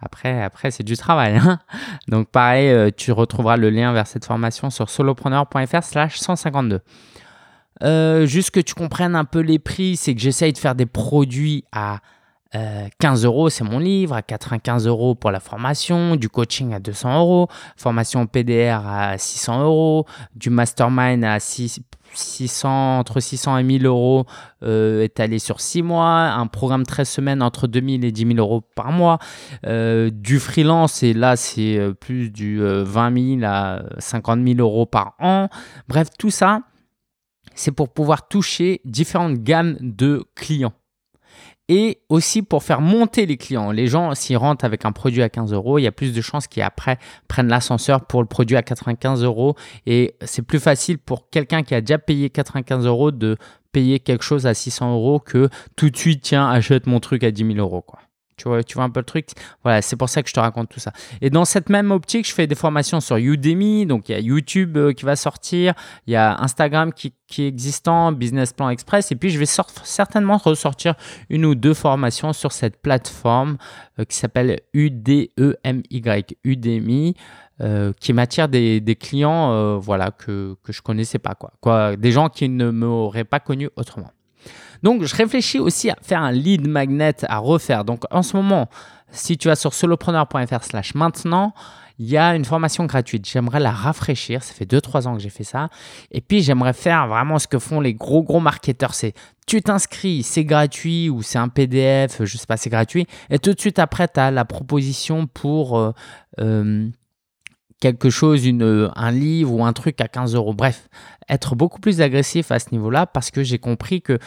après, 0.00 0.42
après 0.42 0.70
c'est 0.70 0.82
du 0.82 0.96
travail. 0.96 1.36
Hein. 1.36 1.58
Donc 2.08 2.30
pareil, 2.30 2.90
tu 2.94 3.12
retrouveras 3.12 3.58
le 3.58 3.68
lien 3.68 3.92
vers 3.92 4.06
cette 4.06 4.24
formation 4.24 4.70
sur 4.70 4.88
solopreneur.fr 4.88 5.82
slash 5.82 6.18
152. 6.18 6.80
juste 8.24 8.50
que 8.50 8.60
tu 8.60 8.72
comprennes 8.72 9.14
un 9.14 9.26
peu 9.26 9.40
les 9.40 9.58
prix, 9.58 9.96
c'est 9.96 10.14
que 10.14 10.20
j'essaye 10.22 10.54
de 10.54 10.58
faire 10.58 10.74
des 10.74 10.86
produits 10.86 11.64
à 11.70 11.98
15 12.52 13.24
euh, 13.24 13.28
euros, 13.28 13.50
c'est 13.50 13.64
mon 13.64 13.78
livre, 13.78 14.14
à 14.14 14.22
95 14.22 14.86
euros 14.86 15.14
pour 15.14 15.30
la 15.30 15.40
formation, 15.40 16.16
du 16.16 16.30
coaching 16.30 16.72
à 16.72 16.80
200 16.80 17.18
euros, 17.18 17.48
formation 17.76 18.26
PDR 18.26 18.86
à 18.86 19.18
600 19.18 19.64
euros, 19.64 20.06
du 20.34 20.48
mastermind 20.48 21.24
à 21.24 21.40
600, 21.40 22.98
entre 22.98 23.20
600 23.20 23.58
et 23.58 23.62
1000 23.64 23.84
euros 23.84 24.24
euh, 24.62 25.02
étalé 25.02 25.38
sur 25.38 25.60
6 25.60 25.82
mois, 25.82 26.08
un 26.08 26.46
programme 26.46 26.86
13 26.86 27.06
semaines 27.06 27.42
entre 27.42 27.66
2000 27.66 28.06
et 28.06 28.12
10 28.12 28.26
000 28.28 28.38
euros 28.38 28.62
par 28.74 28.92
mois, 28.92 29.18
euh, 29.66 30.08
du 30.10 30.38
freelance, 30.38 31.02
et 31.02 31.12
là 31.12 31.36
c'est 31.36 31.76
euh, 31.76 31.92
plus 31.92 32.30
du 32.30 32.60
20 32.62 33.40
000 33.40 33.44
à 33.44 33.82
50 33.98 34.42
000 34.42 34.58
euros 34.60 34.86
par 34.86 35.14
an. 35.18 35.50
Bref, 35.86 36.08
tout 36.18 36.30
ça, 36.30 36.62
c'est 37.54 37.72
pour 37.72 37.92
pouvoir 37.92 38.26
toucher 38.26 38.80
différentes 38.86 39.34
gammes 39.34 39.76
de 39.80 40.24
clients 40.34 40.72
et 41.68 42.00
aussi 42.08 42.42
pour 42.42 42.62
faire 42.62 42.80
monter 42.80 43.26
les 43.26 43.36
clients. 43.36 43.70
Les 43.70 43.86
gens, 43.86 44.14
s'ils 44.14 44.36
rentrent 44.36 44.64
avec 44.64 44.84
un 44.84 44.92
produit 44.92 45.22
à 45.22 45.28
15 45.28 45.52
euros, 45.52 45.78
il 45.78 45.82
y 45.82 45.86
a 45.86 45.92
plus 45.92 46.14
de 46.14 46.20
chances 46.20 46.46
qu'ils 46.46 46.62
après 46.62 46.98
prennent 47.28 47.48
l'ascenseur 47.48 48.06
pour 48.06 48.22
le 48.22 48.28
produit 48.28 48.56
à 48.56 48.62
95 48.62 49.22
euros. 49.22 49.54
Et 49.86 50.16
c'est 50.22 50.42
plus 50.42 50.60
facile 50.60 50.98
pour 50.98 51.28
quelqu'un 51.30 51.62
qui 51.62 51.74
a 51.74 51.80
déjà 51.80 51.98
payé 51.98 52.30
95 52.30 52.86
euros 52.86 53.10
de 53.10 53.36
payer 53.72 54.00
quelque 54.00 54.24
chose 54.24 54.46
à 54.46 54.54
600 54.54 54.94
euros 54.94 55.20
que 55.20 55.50
tout 55.76 55.90
de 55.90 55.96
suite, 55.96 56.22
tiens, 56.22 56.48
achète 56.48 56.86
mon 56.86 57.00
truc 57.00 57.22
à 57.22 57.30
10 57.30 57.52
000 57.52 57.58
euros. 57.58 57.82
Quoi. 57.82 58.00
Tu 58.38 58.48
vois, 58.48 58.62
tu 58.62 58.74
vois 58.74 58.84
un 58.84 58.90
peu 58.90 59.00
le 59.00 59.04
truc 59.04 59.28
Voilà, 59.62 59.82
c'est 59.82 59.96
pour 59.96 60.08
ça 60.08 60.22
que 60.22 60.28
je 60.28 60.34
te 60.34 60.40
raconte 60.40 60.68
tout 60.68 60.80
ça. 60.80 60.92
Et 61.20 61.28
dans 61.28 61.44
cette 61.44 61.68
même 61.68 61.90
optique, 61.90 62.26
je 62.26 62.32
fais 62.32 62.46
des 62.46 62.54
formations 62.54 63.00
sur 63.00 63.16
Udemy. 63.16 63.84
Donc, 63.84 64.08
il 64.08 64.12
y 64.12 64.14
a 64.14 64.20
YouTube 64.20 64.76
euh, 64.76 64.92
qui 64.92 65.04
va 65.04 65.16
sortir. 65.16 65.74
Il 66.06 66.12
y 66.12 66.16
a 66.16 66.40
Instagram 66.40 66.92
qui, 66.92 67.12
qui, 67.26 67.42
est 67.42 67.48
existant, 67.48 68.12
Business 68.12 68.52
Plan 68.52 68.70
Express. 68.70 69.12
Et 69.12 69.16
puis, 69.16 69.30
je 69.30 69.38
vais 69.38 69.46
certainement 69.46 70.38
ressortir 70.38 70.94
une 71.28 71.44
ou 71.44 71.54
deux 71.54 71.74
formations 71.74 72.32
sur 72.32 72.52
cette 72.52 72.80
plateforme 72.80 73.58
euh, 73.98 74.04
qui 74.04 74.16
s'appelle 74.16 74.60
UDEMY, 74.72 75.54
Udemy. 76.44 77.14
Euh, 77.60 77.92
qui 78.00 78.12
m'attire 78.12 78.48
des, 78.48 78.80
des, 78.80 78.94
clients 78.94 79.78
voilà, 79.80 80.12
que, 80.12 80.54
que 80.62 80.72
je 80.72 80.80
connaissais 80.80 81.18
pas. 81.18 81.34
Quoi. 81.34 81.50
Quoi, 81.60 81.96
des 81.96 82.12
gens 82.12 82.28
qui 82.28 82.48
ne 82.48 82.70
m'auraient 82.70 83.24
pas 83.24 83.40
connu 83.40 83.68
autrement. 83.74 84.12
Donc, 84.82 85.04
je 85.04 85.14
réfléchis 85.14 85.58
aussi 85.58 85.90
à 85.90 85.96
faire 86.02 86.22
un 86.22 86.32
lead 86.32 86.66
magnet 86.66 87.14
à 87.24 87.38
refaire. 87.38 87.84
Donc, 87.84 88.04
en 88.10 88.22
ce 88.22 88.36
moment, 88.36 88.68
si 89.10 89.38
tu 89.38 89.48
vas 89.48 89.56
sur 89.56 89.74
solopreneur.fr 89.74 90.64
slash 90.64 90.94
maintenant, 90.94 91.54
il 91.98 92.08
y 92.08 92.16
a 92.16 92.36
une 92.36 92.44
formation 92.44 92.84
gratuite. 92.86 93.28
J'aimerais 93.28 93.58
la 93.58 93.72
rafraîchir. 93.72 94.42
Ça 94.42 94.54
fait 94.54 94.70
2-3 94.70 95.08
ans 95.08 95.14
que 95.14 95.20
j'ai 95.20 95.30
fait 95.30 95.44
ça. 95.44 95.68
Et 96.12 96.20
puis, 96.20 96.42
j'aimerais 96.42 96.72
faire 96.72 97.08
vraiment 97.08 97.38
ce 97.38 97.48
que 97.48 97.58
font 97.58 97.80
les 97.80 97.94
gros, 97.94 98.22
gros 98.22 98.40
marketeurs. 98.40 98.94
C'est 98.94 99.14
tu 99.46 99.62
t'inscris, 99.62 100.22
c'est 100.22 100.44
gratuit 100.44 101.08
ou 101.08 101.22
c'est 101.22 101.38
un 101.38 101.48
PDF, 101.48 102.22
je 102.22 102.36
sais 102.36 102.46
pas, 102.46 102.56
c'est 102.56 102.70
gratuit. 102.70 103.06
Et 103.30 103.38
tout 103.38 103.54
de 103.54 103.60
suite 103.60 103.78
après, 103.78 104.06
tu 104.06 104.20
as 104.20 104.30
la 104.30 104.44
proposition 104.44 105.26
pour 105.26 105.78
euh, 105.78 105.92
euh, 106.38 106.88
quelque 107.80 108.10
chose, 108.10 108.44
une, 108.44 108.90
un 108.94 109.10
livre 109.10 109.54
ou 109.54 109.64
un 109.64 109.72
truc 109.72 110.00
à 110.00 110.08
15 110.08 110.34
euros. 110.34 110.52
Bref, 110.52 110.88
être 111.28 111.56
beaucoup 111.56 111.80
plus 111.80 112.00
agressif 112.00 112.50
à 112.50 112.58
ce 112.58 112.68
niveau-là 112.72 113.06
parce 113.06 113.30
que 113.30 113.42
j'ai 113.42 113.58
compris 113.58 114.02
que 114.02 114.18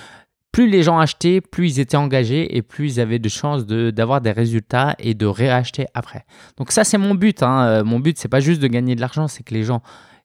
plus 0.52 0.68
les 0.68 0.84
gens 0.84 1.00
achetaient, 1.00 1.42
plus 1.42 1.78
ils 1.78 1.80
étaient 1.80 1.98
engagés 1.98 2.58
et 2.58 2.62
plus 2.62 2.96
ils 2.96 3.00
avaient 3.00 3.20
de 3.20 3.30
chances 3.30 3.66
d'avoir 3.66 4.22
des 4.22 4.32
résultats 4.32 4.96
et 5.00 5.14
de 5.14 5.26
réacheter 5.26 5.86
après. 5.94 6.26
Donc 6.58 6.72
ça, 6.72 6.84
c'est 6.84 6.98
mon 6.98 7.16
but. 7.16 7.42
Hein. 7.42 7.66
Euh, 7.66 7.84
mon 7.84 8.00
but, 8.00 8.18
c'est 8.18 8.28
pas 8.28 8.42
juste 8.42 8.62
de 8.62 8.68
gagner 8.68 8.96
de 8.96 9.02
l'argent, 9.02 9.28
c'est 9.28 9.44
que 9.44 9.54
les 9.54 9.64
gens 9.64 9.82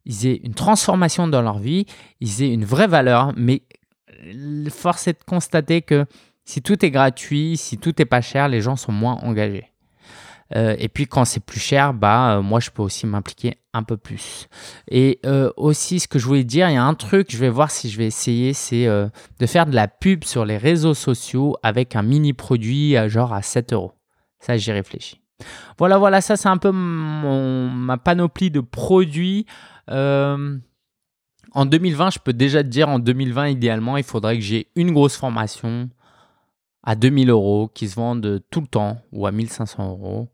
ils 0.07 0.27
aient 0.27 0.41
une 0.45 0.55
transformation 0.55 1.27
dans 1.27 1.43
leur 1.43 1.59
vie, 1.59 1.85
ils 2.21 2.43
aient 2.43 2.53
une 2.53 2.65
vraie 2.65 2.87
valeur, 2.87 3.33
mais 3.37 3.63
force 4.71 5.09
est 5.09 5.15
de 5.15 5.25
constater 5.25 5.83
que 5.83 6.07
si 6.45 6.63
tout 6.63 6.85
est 6.85 6.91
gratuit, 6.91 7.57
si 7.57 7.77
tout 7.77 8.01
est 8.01 8.07
pas 8.07 8.21
cher, 8.21 8.49
les 8.49 8.61
gens 8.61 8.77
sont 8.77 8.93
moins 8.93 9.19
engagés. 9.23 9.67
Euh, 10.55 10.77
et 10.79 10.89
puis 10.89 11.07
quand 11.07 11.25
c'est 11.25 11.45
plus 11.45 11.61
cher, 11.61 11.93
bah 11.93 12.37
euh, 12.37 12.43
moi 12.43 12.61
je 12.61 12.71
peux 12.71 12.83
aussi 12.83 13.07
m'impliquer 13.07 13.57
un 13.73 13.83
peu 13.83 13.97
plus. 13.97 14.49
Et 14.89 15.19
euh, 15.27 15.51
aussi 15.57 15.99
ce 16.01 16.09
que 16.09 16.19
je 16.19 16.27
voulais 16.27 16.45
dire, 16.45 16.69
il 16.69 16.75
y 16.75 16.79
a 16.79 16.85
un 16.85 16.95
truc, 16.95 17.29
je 17.31 17.39
vais 17.39 17.49
voir 17.49 17.71
si 17.71 17.91
je 17.91 17.99
vais 17.99 18.07
essayer, 18.07 18.53
c'est 18.53 18.87
de 18.87 19.47
faire 19.47 19.67
de 19.67 19.75
la 19.75 19.89
pub 19.89 20.25
sur 20.25 20.45
les 20.45 20.57
réseaux 20.57 20.95
sociaux 20.95 21.57
avec 21.63 21.97
un 21.97 22.03
mini 22.03 22.33
produit 22.33 22.97
genre 23.09 23.33
à 23.33 23.43
7 23.43 23.73
euros. 23.73 23.93
Ça 24.39 24.57
j'y 24.57 24.73
réfléchis. 24.73 25.21
Voilà, 25.79 25.99
voilà, 25.99 26.21
ça 26.21 26.37
c'est 26.37 26.49
un 26.49 26.57
peu 26.57 26.71
ma 26.73 27.99
panoplie 27.99 28.51
de 28.51 28.61
produits. 28.61 29.47
en 29.89 31.65
2020, 31.65 32.11
je 32.11 32.19
peux 32.19 32.33
déjà 32.33 32.63
te 32.63 32.69
dire, 32.69 32.89
en 32.89 32.99
2020, 32.99 33.49
idéalement, 33.49 33.97
il 33.97 34.05
faudrait 34.05 34.37
que 34.37 34.45
j'ai 34.45 34.69
une 34.77 34.93
grosse 34.93 35.17
formation, 35.17 35.91
à 36.87 36.95
2000 36.95 37.29
euros 37.31 37.69
qui 37.75 37.89
se 37.89 37.97
vendent 37.97 38.41
tout 38.51 38.61
le 38.61 38.69
temps 38.69 39.03
ou 39.13 39.27
à 39.27 39.33
1500 39.33 39.91
euros. 39.91 40.29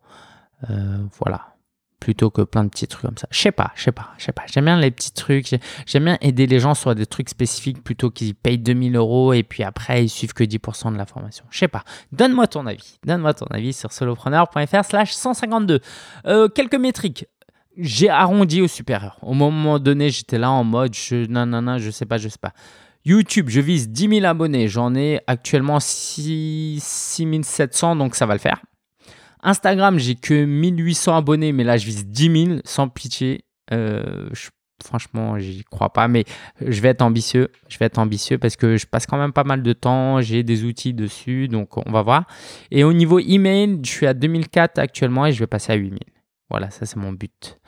Euh, 0.71 0.99
voilà. 1.19 1.49
plutôt 1.99 2.31
que 2.31 2.43
plein 2.43 2.65
de 2.65 2.69
petits 2.69 2.88
trucs 2.88 3.03
comme 3.03 3.17
ça. 3.17 3.29
Je 3.31 3.38
sais 3.38 3.53
pas, 3.53 3.71
je 3.77 3.85
sais 3.85 3.93
pas, 3.93 4.11
je 4.19 4.25
sais 4.25 4.33
pas. 4.33 4.43
J'aime 4.47 4.65
bien 4.65 4.79
les 4.79 4.91
petits 4.91 5.12
trucs. 5.12 5.55
J'aime 5.87 6.05
bien 6.05 6.19
aider 6.21 6.47
les 6.47 6.59
gens 6.59 6.75
sur 6.75 6.95
des 6.97 7.07
trucs 7.07 7.29
spécifiques 7.29 7.83
plutôt 7.83 8.11
qu'ils 8.11 8.35
payent 8.35 8.59
2000 8.59 8.97
euros 8.97 9.33
et 9.33 9.45
puis 9.45 9.62
après 9.62 10.05
ils 10.05 10.09
suivent 10.09 10.35
que 10.35 10.43
10% 10.43 10.93
de 10.93 10.99
la 10.99 11.07
formation. 11.07 11.45
Je 11.51 11.59
sais 11.59 11.69
pas. 11.69 11.85
Donne-moi 12.11 12.49
ton 12.49 12.67
avis. 12.67 12.99
Donne-moi 13.07 13.35
ton 13.35 13.47
avis 13.47 13.73
sur 13.73 13.93
solopreneur.fr 13.93 14.85
slash 14.85 15.12
152. 15.12 15.81
Euh, 16.27 16.49
quelques 16.49 16.75
métriques. 16.75 17.27
J'ai 17.79 18.11
arrondi 18.11 18.61
au 18.61 18.69
supérieur. 18.69 19.17
Au 19.23 19.33
moment 19.33 19.79
donné, 19.79 20.11
j'étais 20.11 20.38
là 20.38 20.51
en 20.51 20.65
mode 20.65 20.95
je, 20.95 21.27
non, 21.27 21.47
non, 21.47 21.62
non, 21.62 21.79
je 21.79 21.91
sais 21.91 22.05
pas, 22.05 22.19
je 22.19 22.29
sais 22.29 22.38
pas. 22.38 22.53
YouTube, 23.05 23.49
je 23.49 23.61
vise 23.61 23.88
10 23.88 24.21
000 24.21 24.27
abonnés. 24.27 24.69
J'en 24.69 24.95
ai 24.95 25.21
actuellement 25.27 25.81
6, 25.81 26.81
700, 27.43 27.97
donc 27.97 28.15
ça 28.15 28.27
va 28.27 28.35
le 28.35 28.41
faire. 28.41 28.62
Instagram, 29.43 29.99
j'ai 29.99 30.15
que 30.15 30.45
1800 30.45 31.17
abonnés, 31.17 31.53
mais 31.53 31.65
là, 31.65 31.77
je 31.77 31.87
vise 31.87 32.07
10 32.07 32.47
000 32.47 32.59
sans 32.65 32.88
pitié. 32.88 33.45
Euh, 33.73 34.29
franchement, 34.85 35.38
j'y 35.38 35.65
crois 35.65 35.93
pas, 35.93 36.07
mais 36.07 36.25
je 36.61 36.81
vais 36.81 36.88
être 36.88 37.03
ambitieux. 37.03 37.49
Je 37.69 37.79
vais 37.79 37.87
être 37.87 37.99
ambitieux 37.99 38.38
parce 38.38 38.57
que 38.57 38.77
je 38.77 38.87
passe 38.87 39.07
quand 39.07 39.19
même 39.19 39.33
pas 39.33 39.45
mal 39.45 39.62
de 39.62 39.73
temps. 39.73 40.21
J'ai 40.21 40.45
des 40.45 40.65
outils 40.65 40.95
dessus, 40.95 41.49
donc 41.49 41.77
on 41.77 41.91
va 41.91 42.03
voir. 42.03 42.27
Et 42.71 42.85
au 42.85 42.93
niveau 42.93 43.19
email, 43.19 43.81
je 43.83 43.91
suis 43.91 44.07
à 44.07 44.15
2004 44.15 44.79
actuellement 44.79 45.27
et 45.27 45.33
je 45.33 45.41
vais 45.41 45.49
passer 45.49 45.73
à 45.73 45.77
8000. 45.77 45.99
Voilà, 46.51 46.71
ça, 46.71 46.87
c'est 46.87 46.97
mon 46.97 47.12
but. 47.12 47.59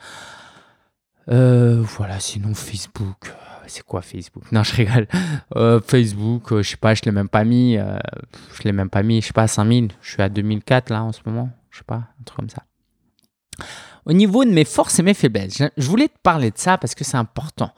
Euh, 1.29 1.81
voilà, 1.81 2.19
sinon 2.19 2.53
Facebook 2.53 3.33
c'est 3.67 3.83
quoi 3.83 4.01
Facebook? 4.01 4.51
Non, 4.51 4.63
je 4.63 4.75
rigole. 4.75 5.07
Euh, 5.55 5.79
Facebook, 5.79 6.57
je 6.57 6.61
sais 6.61 6.77
pas, 6.77 6.93
je 6.93 7.01
l'ai 7.03 7.11
même 7.11 7.29
pas 7.29 7.43
mis. 7.43 7.75
je 7.75 8.63
l'ai 8.63 8.71
même 8.71 8.89
pas 8.89 9.03
mis, 9.03 9.21
je 9.21 9.27
sais 9.27 9.33
pas, 9.33 9.43
à 9.43 9.47
5000. 9.47 9.91
Je 10.01 10.11
suis 10.11 10.21
à 10.21 10.29
2004 10.29 10.89
là 10.89 11.03
en 11.03 11.11
ce 11.11 11.21
moment 11.25 11.49
je 11.75 11.79
sais 11.79 11.85
pas, 11.85 12.07
un 12.19 12.23
truc 12.23 12.37
comme 12.37 12.49
ça. 12.49 12.63
Au 14.05 14.13
niveau 14.13 14.45
de 14.45 14.51
mes 14.51 14.63
forces 14.63 14.99
et 14.99 15.03
mes 15.03 15.13
faiblesses, 15.13 15.61
je 15.75 15.89
voulais 15.89 16.07
te 16.07 16.17
parler 16.23 16.51
de 16.51 16.57
ça 16.57 16.77
parce 16.77 16.95
que 16.95 17.03
c'est 17.03 17.17
important. 17.17 17.71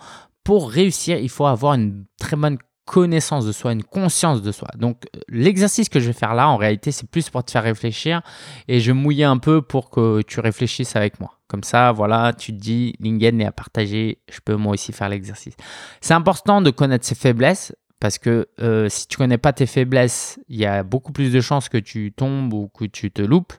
Pour 0.44 0.70
réussir, 0.70 1.18
il 1.18 1.30
faut 1.30 1.48
avoir 1.48 1.74
une 1.74 2.06
très 2.20 2.38
bonne 2.38 2.60
connaissance 2.88 3.46
de 3.46 3.52
soi, 3.52 3.74
une 3.74 3.84
conscience 3.84 4.42
de 4.42 4.52
soi. 4.54 4.70
Donc 4.78 5.04
l'exercice 5.28 5.90
que 5.90 6.00
je 6.00 6.08
vais 6.08 6.14
faire 6.14 6.34
là, 6.34 6.48
en 6.48 6.56
réalité, 6.56 6.92
c'est 6.92 7.08
plus 7.08 7.30
pour 7.30 7.44
te 7.44 7.52
faire 7.52 7.64
réfléchir 7.64 8.22
et 8.70 8.80
je 8.80 8.94
mouillais 8.94 9.26
un 9.26 9.38
peu 9.38 9.62
pour 9.62 9.90
que 9.90 10.22
tu 10.22 10.40
réfléchisses 10.40 10.96
avec 10.96 11.20
moi. 11.20 11.38
Comme 11.50 11.64
ça, 11.64 11.92
voilà, 11.92 12.32
tu 12.34 12.54
te 12.54 12.58
dis, 12.58 12.96
Lingen 13.02 13.42
est 13.42 13.46
à 13.46 13.52
partager, 13.52 14.20
je 14.32 14.40
peux 14.44 14.56
moi 14.56 14.74
aussi 14.74 14.94
faire 14.94 15.10
l'exercice. 15.10 15.54
C'est 16.00 16.14
important 16.14 16.62
de 16.62 16.72
connaître 16.72 17.06
ses 17.06 17.16
faiblesses 17.16 17.76
parce 18.00 18.18
que 18.18 18.48
euh, 18.62 18.88
si 18.88 19.08
tu 19.08 19.18
connais 19.18 19.38
pas 19.38 19.52
tes 19.52 19.66
faiblesses, 19.66 20.40
il 20.48 20.58
y 20.58 20.66
a 20.66 20.84
beaucoup 20.84 21.12
plus 21.12 21.32
de 21.34 21.42
chances 21.42 21.68
que 21.68 21.78
tu 21.78 22.14
tombes 22.14 22.54
ou 22.54 22.70
que 22.70 22.86
tu 22.86 23.12
te 23.12 23.22
loupes. 23.22 23.54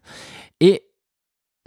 Et 0.60 0.84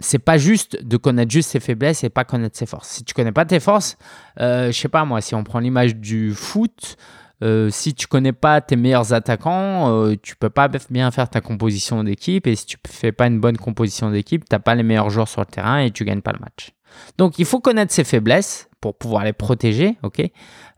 c'est 0.00 0.18
pas 0.18 0.36
juste 0.36 0.84
de 0.84 0.96
connaître 0.96 1.30
juste 1.30 1.50
ses 1.50 1.60
faiblesses 1.60 2.02
et 2.02 2.10
pas 2.10 2.24
connaître 2.24 2.58
ses 2.58 2.66
forces. 2.66 2.88
Si 2.88 3.04
tu 3.04 3.14
connais 3.14 3.30
pas 3.30 3.44
tes 3.44 3.60
forces, 3.60 3.96
euh, 4.40 4.72
je 4.72 4.76
sais 4.76 4.88
pas 4.88 5.04
moi, 5.04 5.20
si 5.20 5.36
on 5.36 5.44
prend 5.44 5.60
l'image 5.60 5.94
du 5.94 6.34
foot, 6.34 6.96
euh, 7.42 7.70
si 7.70 7.94
tu 7.94 8.06
connais 8.06 8.32
pas 8.32 8.60
tes 8.60 8.76
meilleurs 8.76 9.12
attaquants, 9.12 9.90
euh, 9.90 10.14
tu 10.22 10.36
peux 10.36 10.50
pas 10.50 10.68
bien 10.90 11.10
faire 11.10 11.28
ta 11.28 11.40
composition 11.40 12.04
d'équipe 12.04 12.46
et 12.46 12.54
si 12.54 12.66
tu 12.66 12.76
fais 12.86 13.10
pas 13.10 13.26
une 13.26 13.40
bonne 13.40 13.56
composition 13.56 14.10
d'équipe, 14.10 14.48
tu 14.48 14.54
n'as 14.54 14.60
pas 14.60 14.76
les 14.76 14.84
meilleurs 14.84 15.10
joueurs 15.10 15.28
sur 15.28 15.40
le 15.40 15.46
terrain 15.46 15.78
et 15.78 15.90
tu 15.90 16.04
gagnes 16.04 16.20
pas 16.20 16.32
le 16.32 16.38
match. 16.38 16.70
Donc 17.18 17.38
il 17.38 17.44
faut 17.44 17.58
connaître 17.58 17.92
ses 17.92 18.04
faiblesses 18.04 18.68
pour 18.80 18.96
pouvoir 18.96 19.24
les 19.24 19.32
protéger, 19.32 19.96
ok? 20.02 20.22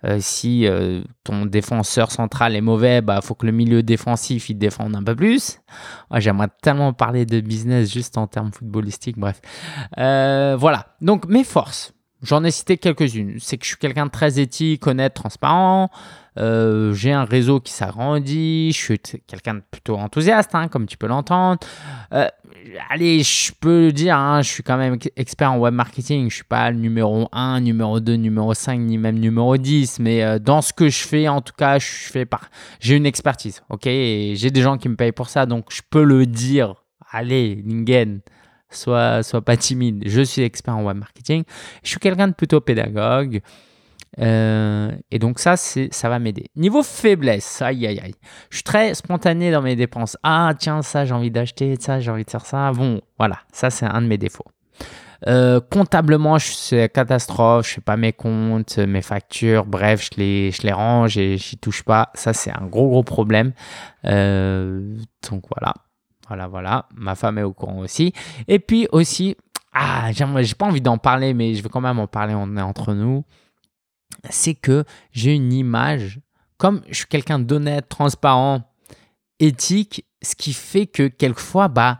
Euh, 0.04 0.18
si 0.20 0.66
euh, 0.66 1.02
ton 1.22 1.44
défenseur 1.44 2.10
central 2.10 2.54
est 2.54 2.60
mauvais, 2.60 3.00
bah 3.00 3.20
faut 3.22 3.34
que 3.34 3.46
le 3.46 3.52
milieu 3.52 3.82
défensif 3.82 4.48
il 4.48 4.56
défende 4.56 4.94
un 4.96 5.02
peu 5.02 5.16
plus. 5.16 5.60
J'aimerais 6.14 6.48
tellement 6.62 6.92
parler 6.92 7.26
de 7.26 7.40
business 7.40 7.92
juste 7.92 8.16
en 8.16 8.26
termes 8.26 8.52
footballistiques. 8.52 9.18
Bref, 9.18 9.40
voilà. 9.96 10.86
Donc 11.00 11.26
mes 11.26 11.44
forces. 11.44 11.94
J'en 12.24 12.42
ai 12.42 12.50
cité 12.50 12.78
quelques-unes. 12.78 13.36
C'est 13.38 13.58
que 13.58 13.64
je 13.64 13.68
suis 13.68 13.76
quelqu'un 13.76 14.06
de 14.06 14.10
très 14.10 14.40
éthique, 14.40 14.86
honnête, 14.86 15.12
transparent. 15.12 15.90
Euh, 16.38 16.94
j'ai 16.94 17.12
un 17.12 17.24
réseau 17.24 17.60
qui 17.60 17.70
s'agrandit. 17.70 18.72
Je 18.72 18.78
suis 18.78 18.98
quelqu'un 19.26 19.54
de 19.54 19.62
plutôt 19.70 19.96
enthousiaste, 19.96 20.54
hein, 20.54 20.68
comme 20.68 20.86
tu 20.86 20.96
peux 20.96 21.06
l'entendre. 21.06 21.60
Euh, 22.14 22.26
allez, 22.88 23.22
je 23.22 23.52
peux 23.52 23.86
le 23.86 23.92
dire, 23.92 24.16
hein, 24.16 24.40
je 24.40 24.48
suis 24.48 24.62
quand 24.62 24.78
même 24.78 24.98
expert 25.16 25.52
en 25.52 25.58
web 25.58 25.74
marketing. 25.74 26.30
Je 26.30 26.36
suis 26.36 26.44
pas 26.44 26.70
le 26.70 26.78
numéro 26.78 27.28
1, 27.32 27.60
numéro 27.60 28.00
2, 28.00 28.14
numéro 28.14 28.54
5, 28.54 28.80
ni 28.80 28.96
même 28.96 29.18
numéro 29.18 29.58
10. 29.58 30.00
Mais 30.00 30.24
euh, 30.24 30.38
dans 30.38 30.62
ce 30.62 30.72
que 30.72 30.88
je 30.88 31.06
fais, 31.06 31.28
en 31.28 31.42
tout 31.42 31.54
cas, 31.56 31.78
je 31.78 31.86
fais 31.86 32.24
par... 32.24 32.48
j'ai 32.80 32.96
une 32.96 33.06
expertise. 33.06 33.62
ok? 33.68 33.84
J'ai 33.84 34.50
des 34.50 34.62
gens 34.62 34.78
qui 34.78 34.88
me 34.88 34.96
payent 34.96 35.12
pour 35.12 35.28
ça. 35.28 35.44
Donc, 35.44 35.66
je 35.68 35.82
peux 35.88 36.04
le 36.04 36.24
dire. 36.24 36.74
Allez, 37.12 37.62
Lingen, 37.66 38.20
sois, 38.76 39.22
pas 39.44 39.56
timide. 39.56 40.02
Je 40.06 40.20
suis 40.20 40.42
expert 40.42 40.76
en 40.76 40.84
web 40.84 40.96
marketing. 40.96 41.44
Je 41.82 41.90
suis 41.90 41.98
quelqu'un 41.98 42.28
de 42.28 42.34
plutôt 42.34 42.60
pédagogue. 42.60 43.40
Euh, 44.20 44.92
et 45.10 45.18
donc 45.18 45.38
ça, 45.38 45.56
ça 45.56 46.08
va 46.08 46.18
m'aider. 46.18 46.46
Niveau 46.56 46.82
faiblesse, 46.82 47.60
aïe 47.62 47.86
aïe 47.86 48.00
aïe. 48.00 48.14
Je 48.50 48.56
suis 48.58 48.64
très 48.64 48.94
spontané 48.94 49.50
dans 49.50 49.62
mes 49.62 49.76
dépenses. 49.76 50.16
Ah 50.22 50.52
tiens, 50.58 50.82
ça 50.82 51.04
j'ai 51.04 51.14
envie 51.14 51.30
d'acheter, 51.30 51.76
ça 51.80 52.00
j'ai 52.00 52.10
envie 52.10 52.24
de 52.24 52.30
faire 52.30 52.46
ça. 52.46 52.70
Bon, 52.72 53.00
voilà, 53.18 53.40
ça 53.52 53.70
c'est 53.70 53.86
un 53.86 54.02
de 54.02 54.06
mes 54.06 54.18
défauts. 54.18 54.46
Euh, 55.26 55.60
comptablement, 55.60 56.38
c'est 56.38 56.88
catastrophe. 56.92 57.68
Je 57.68 57.74
fais 57.74 57.80
pas 57.80 57.96
mes 57.96 58.12
comptes, 58.12 58.78
mes 58.78 59.02
factures. 59.02 59.64
Bref, 59.64 60.10
je 60.12 60.18
les, 60.18 60.50
je 60.50 60.62
les 60.62 60.72
range 60.72 61.16
et 61.16 61.38
j'y 61.38 61.56
touche 61.56 61.82
pas. 61.82 62.10
Ça, 62.14 62.32
c'est 62.32 62.50
un 62.50 62.66
gros 62.66 62.88
gros 62.88 63.02
problème. 63.02 63.52
Euh, 64.04 64.96
donc 65.30 65.44
voilà, 65.50 65.74
voilà, 66.28 66.46
voilà. 66.48 66.88
Ma 66.94 67.14
femme 67.14 67.38
est 67.38 67.42
au 67.42 67.52
courant 67.52 67.78
aussi. 67.78 68.12
Et 68.48 68.58
puis 68.58 68.88
aussi, 68.92 69.36
ah, 69.72 70.10
j'ai 70.12 70.54
pas 70.54 70.66
envie 70.66 70.80
d'en 70.80 70.98
parler, 70.98 71.34
mais 71.34 71.54
je 71.54 71.62
vais 71.62 71.68
quand 71.68 71.80
même 71.80 71.98
en 71.98 72.06
parler. 72.06 72.34
On 72.34 72.56
est 72.56 72.62
entre 72.62 72.94
nous 72.94 73.24
c'est 74.30 74.54
que 74.54 74.84
j'ai 75.12 75.34
une 75.34 75.52
image, 75.52 76.20
comme 76.56 76.82
je 76.88 76.94
suis 76.94 77.06
quelqu'un 77.06 77.38
d'honnête, 77.38 77.88
transparent, 77.88 78.62
éthique, 79.40 80.04
ce 80.22 80.34
qui 80.34 80.52
fait 80.52 80.86
que 80.86 81.08
quelquefois, 81.08 81.68
bah, 81.68 81.98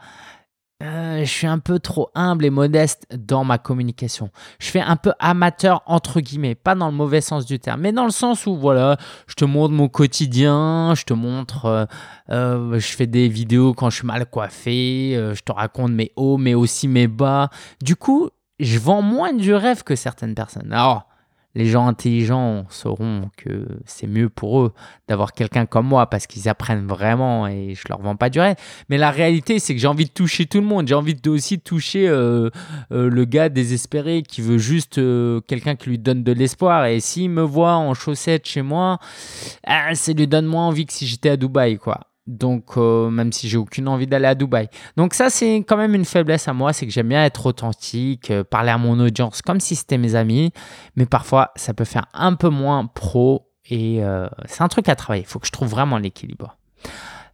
euh, 0.85 1.20
je 1.20 1.31
suis 1.31 1.47
un 1.47 1.59
peu 1.59 1.79
trop 1.79 2.11
humble 2.14 2.44
et 2.44 2.51
modeste 2.51 3.07
dans 3.16 3.44
ma 3.44 3.59
communication. 3.59 4.31
Je 4.59 4.68
fais 4.68 4.81
un 4.81 4.97
peu 4.97 5.12
amateur 5.18 5.83
entre 5.87 6.20
guillemets, 6.20 6.55
pas 6.55 6.75
dans 6.75 6.88
le 6.88 6.94
mauvais 6.94 7.20
sens 7.20 7.47
du 7.47 7.59
terme, 7.59 7.81
mais 7.81 7.92
dans 7.92 8.05
le 8.05 8.11
sens 8.11 8.47
où 8.47 8.57
voilà, 8.57 8.99
je 9.27 9.35
te 9.35 9.44
montre 9.44 9.73
mon 9.73 9.88
quotidien, 9.88 10.94
je 10.94 11.05
te 11.05 11.14
montre, 11.14 11.64
euh, 11.64 11.85
euh, 12.31 12.79
je 12.79 12.94
fais 12.94 13.07
des 13.07 13.29
vidéos 13.29 13.73
quand 13.73 13.88
je 13.88 13.97
suis 13.97 14.07
mal 14.07 14.27
coiffé, 14.27 15.14
je 15.35 15.40
te 15.40 15.53
raconte 15.53 15.92
mes 15.92 16.12
hauts, 16.16 16.37
mais 16.37 16.55
aussi 16.55 16.87
mes 16.87 17.09
bas. 17.09 17.49
Du 17.83 17.97
coup, 17.97 18.29
je 18.61 18.79
vends 18.79 19.03
moins 19.03 19.33
du 19.33 19.55
rêve 19.55 19.83
que 19.83 19.97
certaines 19.97 20.35
personnes. 20.35 20.73
Alors, 20.73 21.07
les 21.55 21.67
gens 21.67 21.87
intelligents 21.87 22.67
sauront 22.69 23.31
que 23.37 23.67
c'est 23.87 24.07
mieux 24.07 24.29
pour 24.29 24.61
eux 24.62 24.73
d'avoir 25.09 25.33
quelqu'un 25.33 25.67
comme 25.67 25.87
moi 25.87 26.09
parce 26.09 26.27
qu'ils 26.27 26.49
apprennent 26.49 26.87
vraiment 26.87 27.47
et 27.47 27.75
je 27.75 27.83
leur 27.88 28.01
vends 28.01 28.17
pas 28.17 28.31
du 28.31 28.40
rêve. 28.40 28.57
Mais 28.88 28.99
la 28.99 29.11
réalité, 29.11 29.59
c'est 29.59 29.75
que 29.75 29.81
j'ai 29.81 29.87
envie 29.87 30.07
de 30.07 30.11
toucher 30.11 30.47
tout 30.47 30.61
le 30.61 30.67
monde. 30.67 30.88
J'ai 30.88 30.95
envie 30.95 31.14
de 31.14 31.57
toucher 31.57 32.09
euh, 32.09 32.51
euh, 32.93 33.09
le 33.09 33.25
gars 33.25 33.49
désespéré 33.49 34.23
qui 34.23 34.40
veut 34.40 34.59
juste 34.59 34.99
euh, 34.99 35.40
quelqu'un 35.47 35.77
qui 35.77 35.90
lui 35.90 35.99
donne 35.99 36.25
de 36.25 36.33
l'espoir. 36.33 36.87
Et 36.87 37.01
s'il 37.01 37.31
me 37.31 37.43
voit 37.43 37.75
en 37.75 37.95
chaussettes 37.95 38.47
chez 38.47 38.62
moi, 38.62 38.99
ah, 39.67 39.95
ça 39.95 40.12
lui 40.12 40.27
donne 40.27 40.47
moins 40.47 40.67
envie 40.67 40.87
que 40.87 40.93
si 40.93 41.07
j'étais 41.07 41.31
à 41.31 41.37
Dubaï, 41.37 41.79
quoi. 41.79 42.01
Donc, 42.27 42.77
euh, 42.77 43.11
même 43.11 43.33
si 43.33 43.49
j'ai 43.49 43.59
aucune 43.59 43.87
envie 43.87 44.07
d'aller 44.07 44.27
à 44.27 44.35
Dubaï. 44.35 44.69
Donc, 44.97 45.13
ça, 45.13 45.29
c'est 45.29 45.57
quand 45.57 45.77
même 45.77 45.95
une 45.95 46.07
faiblesse 46.07 46.49
à 46.49 46.55
moi, 46.55 46.73
c'est 46.73 46.87
que 46.87 46.93
j'aime 46.93 47.09
bien 47.09 47.25
être 47.25 47.47
authentique, 47.47 48.31
euh, 48.31 48.45
parler 48.45 48.71
à 48.71 48.79
mon 48.79 48.99
audience 48.99 49.43
comme 49.43 49.61
si 49.61 49.77
c'était 49.77 49.99
mes 49.99 50.15
amis. 50.15 50.53
Mais 50.97 51.07
parfois, 51.07 51.53
ça 51.57 51.75
peut 51.75 51.85
faire 51.85 52.07
un 52.15 52.35
peu 52.35 52.49
moins 52.49 52.87
pro 52.87 53.51
et 53.69 54.03
euh, 54.03 54.27
c'est 54.47 54.63
un 54.63 54.69
truc 54.69 54.89
à 54.89 54.97
travailler. 54.97 55.25
Il 55.25 55.29
faut 55.29 55.39
que 55.39 55.47
je 55.47 55.53
trouve 55.53 55.69
vraiment 55.69 55.99
l'équilibre. 55.99 56.57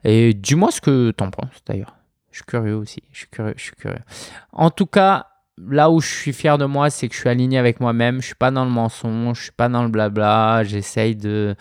Et 0.04 0.34
dis-moi 0.34 0.70
ce 0.70 0.80
que 0.80 1.10
t'en 1.10 1.30
penses 1.30 1.62
d'ailleurs. 1.66 1.96
Je 2.30 2.38
suis 2.38 2.44
curieux 2.44 2.76
aussi. 2.76 3.02
Je 3.12 3.18
suis 3.18 3.28
curieux, 3.28 3.54
je 3.56 3.62
suis 3.62 3.76
curieux. 3.76 3.98
En 4.52 4.70
tout 4.70 4.86
cas, 4.86 5.26
là 5.58 5.90
où 5.90 6.00
je 6.00 6.08
suis 6.08 6.32
fier 6.32 6.58
de 6.58 6.64
moi, 6.64 6.90
c'est 6.90 7.08
que 7.08 7.14
je 7.14 7.20
suis 7.20 7.28
aligné 7.28 7.58
avec 7.58 7.80
moi-même. 7.80 8.20
Je 8.20 8.26
suis 8.26 8.34
pas 8.34 8.50
dans 8.50 8.64
le 8.64 8.70
mensonge, 8.70 9.38
je 9.38 9.42
suis 9.44 9.52
pas 9.52 9.68
dans 9.68 9.82
le 9.82 9.88
blabla. 9.88 10.62
J'essaye 10.64 11.16
de 11.16 11.56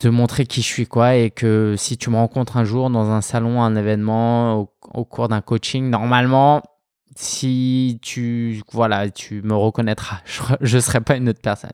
de 0.00 0.10
montrer 0.10 0.46
qui 0.46 0.62
je 0.62 0.66
suis 0.66 0.86
quoi 0.86 1.14
et 1.16 1.30
que 1.30 1.74
si 1.76 1.96
tu 1.96 2.10
me 2.10 2.16
rencontres 2.16 2.56
un 2.56 2.64
jour 2.64 2.90
dans 2.90 3.10
un 3.10 3.20
salon, 3.20 3.62
un 3.62 3.76
événement, 3.76 4.68
au, 4.92 5.04
cours 5.04 5.28
d'un 5.28 5.40
coaching, 5.40 5.88
normalement, 5.88 6.62
si 7.14 7.98
tu 8.02 8.62
voilà, 8.72 9.08
tu 9.10 9.42
me 9.42 9.54
reconnaîtras, 9.54 10.18
je 10.60 10.76
ne 10.76 10.80
serai 10.80 11.00
pas 11.00 11.16
une 11.16 11.28
autre 11.28 11.40
personne. 11.40 11.72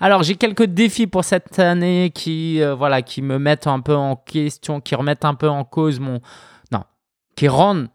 Alors 0.00 0.22
j'ai 0.22 0.34
quelques 0.34 0.66
défis 0.66 1.06
pour 1.06 1.24
cette 1.24 1.58
année 1.58 2.10
qui 2.14 2.60
euh, 2.62 2.74
voilà 2.74 3.02
qui 3.02 3.22
me 3.22 3.38
mettent 3.38 3.66
un 3.66 3.80
peu 3.80 3.94
en 3.94 4.16
question, 4.16 4.80
qui 4.80 4.94
remettent 4.94 5.24
un 5.24 5.34
peu 5.34 5.48
en 5.48 5.64
cause 5.64 5.98
mon 5.98 6.20
non, 6.70 6.84
qui 7.36 7.48
rendent 7.48 7.88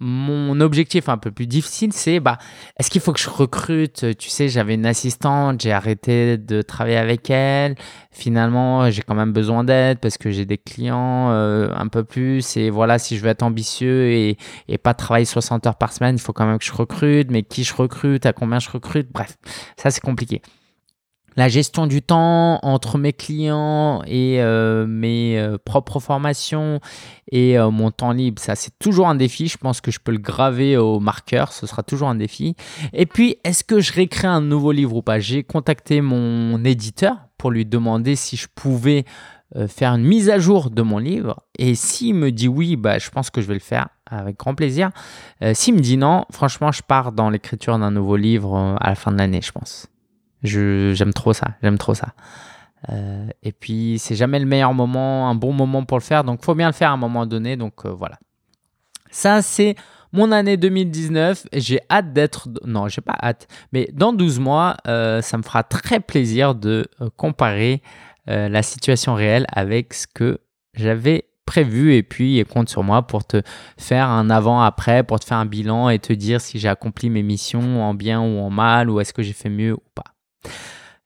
mon 0.00 0.60
objectif 0.60 1.08
un 1.08 1.18
peu 1.18 1.30
plus 1.32 1.46
difficile, 1.46 1.92
c'est 1.92 2.20
bah, 2.20 2.38
est-ce 2.78 2.90
qu'il 2.90 3.00
faut 3.00 3.12
que 3.12 3.20
je 3.20 3.28
recrute? 3.28 4.16
Tu 4.16 4.30
sais, 4.30 4.48
j'avais 4.48 4.74
une 4.74 4.86
assistante, 4.86 5.60
j'ai 5.60 5.72
arrêté 5.72 6.38
de 6.38 6.62
travailler 6.62 6.96
avec 6.96 7.28
elle. 7.30 7.74
Finalement, 8.10 8.90
j'ai 8.90 9.02
quand 9.02 9.14
même 9.14 9.32
besoin 9.32 9.64
d'aide 9.64 9.98
parce 9.98 10.16
que 10.16 10.30
j'ai 10.30 10.44
des 10.44 10.58
clients 10.58 11.30
euh, 11.30 11.72
un 11.74 11.88
peu 11.88 12.04
plus. 12.04 12.56
Et 12.56 12.70
voilà, 12.70 12.98
si 12.98 13.16
je 13.16 13.22
veux 13.22 13.28
être 13.30 13.42
ambitieux 13.42 14.10
et, 14.10 14.36
et 14.68 14.78
pas 14.78 14.94
travailler 14.94 15.24
60 15.24 15.66
heures 15.66 15.76
par 15.76 15.92
semaine, 15.92 16.16
il 16.16 16.20
faut 16.20 16.32
quand 16.32 16.46
même 16.46 16.58
que 16.58 16.64
je 16.64 16.72
recrute. 16.72 17.30
Mais 17.30 17.42
qui 17.42 17.64
je 17.64 17.74
recrute? 17.74 18.24
À 18.26 18.32
combien 18.32 18.60
je 18.60 18.70
recrute? 18.70 19.08
Bref, 19.12 19.36
ça 19.76 19.90
c'est 19.90 20.00
compliqué 20.00 20.42
la 21.38 21.46
gestion 21.46 21.86
du 21.86 22.02
temps 22.02 22.58
entre 22.64 22.98
mes 22.98 23.12
clients 23.12 24.02
et 24.08 24.42
euh, 24.42 24.88
mes 24.88 25.38
euh, 25.38 25.56
propres 25.56 26.00
formations 26.00 26.80
et 27.30 27.56
euh, 27.56 27.70
mon 27.70 27.92
temps 27.92 28.10
libre, 28.10 28.42
ça 28.42 28.56
c'est 28.56 28.76
toujours 28.80 29.06
un 29.06 29.14
défi. 29.14 29.46
Je 29.46 29.56
pense 29.56 29.80
que 29.80 29.92
je 29.92 30.00
peux 30.00 30.10
le 30.10 30.18
graver 30.18 30.76
au 30.76 30.98
marqueur, 30.98 31.52
ce 31.52 31.64
sera 31.68 31.84
toujours 31.84 32.08
un 32.08 32.16
défi. 32.16 32.56
Et 32.92 33.06
puis, 33.06 33.36
est-ce 33.44 33.62
que 33.62 33.78
je 33.78 33.92
réécris 33.92 34.26
un 34.26 34.40
nouveau 34.40 34.72
livre 34.72 34.96
ou 34.96 35.02
pas? 35.02 35.20
J'ai 35.20 35.44
contacté 35.44 36.00
mon 36.00 36.64
éditeur 36.64 37.16
pour 37.38 37.52
lui 37.52 37.64
demander 37.64 38.16
si 38.16 38.36
je 38.36 38.48
pouvais 38.52 39.04
faire 39.68 39.94
une 39.94 40.04
mise 40.04 40.30
à 40.30 40.40
jour 40.40 40.70
de 40.70 40.82
mon 40.82 40.98
livre. 40.98 41.44
Et 41.56 41.76
s'il 41.76 42.16
me 42.16 42.32
dit 42.32 42.48
oui, 42.48 42.74
bah, 42.74 42.98
je 42.98 43.10
pense 43.10 43.30
que 43.30 43.40
je 43.40 43.46
vais 43.46 43.54
le 43.54 43.60
faire 43.60 43.88
avec 44.06 44.36
grand 44.38 44.56
plaisir. 44.56 44.90
s'il 45.54 45.74
me 45.74 45.80
dit 45.80 45.96
non, 45.96 46.24
franchement, 46.32 46.72
je 46.72 46.82
pars 46.82 47.12
dans 47.12 47.30
l'écriture 47.30 47.78
d'un 47.78 47.92
nouveau 47.92 48.16
livre 48.16 48.76
à 48.80 48.88
la 48.88 48.94
fin 48.96 49.12
de 49.12 49.18
l'année, 49.18 49.40
je 49.40 49.52
pense. 49.52 49.88
J'aime 50.42 51.12
trop 51.12 51.32
ça, 51.32 51.48
j'aime 51.62 51.78
trop 51.78 51.94
ça. 51.94 52.14
Euh, 52.90 53.26
et 53.42 53.52
puis, 53.52 53.98
c'est 53.98 54.14
jamais 54.14 54.38
le 54.38 54.46
meilleur 54.46 54.74
moment, 54.74 55.28
un 55.28 55.34
bon 55.34 55.52
moment 55.52 55.84
pour 55.84 55.98
le 55.98 56.02
faire. 56.02 56.24
Donc, 56.24 56.44
faut 56.44 56.54
bien 56.54 56.68
le 56.68 56.72
faire 56.72 56.90
à 56.90 56.94
un 56.94 56.98
moment 56.98 57.26
donné. 57.26 57.56
Donc, 57.56 57.84
euh, 57.84 57.90
voilà. 57.90 58.18
Ça, 59.10 59.42
c'est 59.42 59.74
mon 60.12 60.32
année 60.32 60.56
2019. 60.56 61.46
J'ai 61.52 61.80
hâte 61.90 62.12
d'être. 62.12 62.48
Non, 62.64 62.88
j'ai 62.88 63.00
pas 63.00 63.16
hâte. 63.20 63.48
Mais 63.72 63.88
dans 63.92 64.12
12 64.12 64.38
mois, 64.38 64.76
euh, 64.86 65.22
ça 65.22 65.38
me 65.38 65.42
fera 65.42 65.62
très 65.62 66.00
plaisir 66.00 66.54
de 66.54 66.86
comparer 67.16 67.82
la 68.30 68.62
situation 68.62 69.14
réelle 69.14 69.46
avec 69.50 69.94
ce 69.94 70.06
que 70.06 70.40
j'avais 70.74 71.30
prévu. 71.46 71.94
Et 71.94 72.02
puis, 72.02 72.44
compte 72.44 72.68
sur 72.68 72.82
moi 72.82 73.06
pour 73.06 73.24
te 73.24 73.40
faire 73.78 74.06
un 74.06 74.28
avant-après, 74.28 75.02
pour 75.02 75.18
te 75.18 75.24
faire 75.24 75.38
un 75.38 75.46
bilan 75.46 75.88
et 75.88 75.98
te 75.98 76.12
dire 76.12 76.38
si 76.42 76.58
j'ai 76.58 76.68
accompli 76.68 77.08
mes 77.08 77.22
missions 77.22 77.82
en 77.82 77.94
bien 77.94 78.20
ou 78.20 78.38
en 78.40 78.50
mal, 78.50 78.90
ou 78.90 79.00
est-ce 79.00 79.14
que 79.14 79.22
j'ai 79.22 79.32
fait 79.32 79.48
mieux 79.48 79.72
ou 79.72 79.82
pas. 79.94 80.04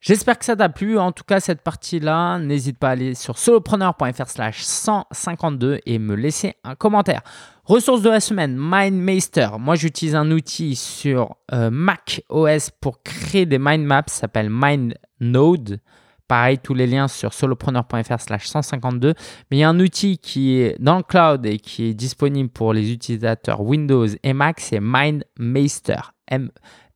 J'espère 0.03 0.37
que 0.37 0.45
ça 0.45 0.57
t'a 0.57 0.69
plu. 0.69 0.99
En 0.99 1.13
tout 1.13 1.23
cas, 1.23 1.39
cette 1.39 1.63
partie-là, 1.63 2.41
n'hésite 2.41 2.77
pas 2.77 2.89
à 2.89 2.91
aller 2.93 3.15
sur 3.15 3.39
solopreneur.fr 3.39 4.29
slash 4.29 4.63
152 4.63 5.79
et 5.87 6.01
me 6.01 6.17
laisser 6.17 6.55
un 6.65 6.75
commentaire. 6.75 7.23
Ressources 7.65 8.03
de 8.03 8.11
la 8.11 8.19
semaine, 8.19 8.57
MindMeister. 8.57 9.51
Moi, 9.61 9.77
j'utilise 9.77 10.17
un 10.17 10.33
outil 10.33 10.75
sur 10.75 11.37
euh, 11.53 11.71
Mac 11.71 12.25
OS 12.31 12.71
pour 12.81 13.05
créer 13.05 13.47
des 13.47 13.61
mind 13.61 13.87
maps. 13.87 14.03
Ça 14.09 14.23
s'appelle 14.23 14.51
MindNode. 14.51 15.79
Pareil, 16.27 16.59
tous 16.59 16.75
les 16.75 16.89
liens 16.89 17.07
sur 17.07 17.33
solopreneur.fr 17.33 18.21
slash 18.21 18.49
152. 18.49 19.15
Mais 19.51 19.59
il 19.59 19.61
y 19.61 19.65
a 19.65 19.69
un 19.69 19.79
outil 19.79 20.19
qui 20.19 20.59
est 20.59 20.77
dans 20.81 20.97
le 20.97 21.05
cloud 21.05 21.47
et 21.47 21.59
qui 21.59 21.85
est 21.85 21.95
disponible 21.95 22.51
pour 22.51 22.73
les 22.73 22.91
utilisateurs 22.91 23.61
Windows 23.61 24.09
et 24.25 24.33
Mac. 24.33 24.59
C'est 24.59 24.81
MindMeister. 24.81 26.01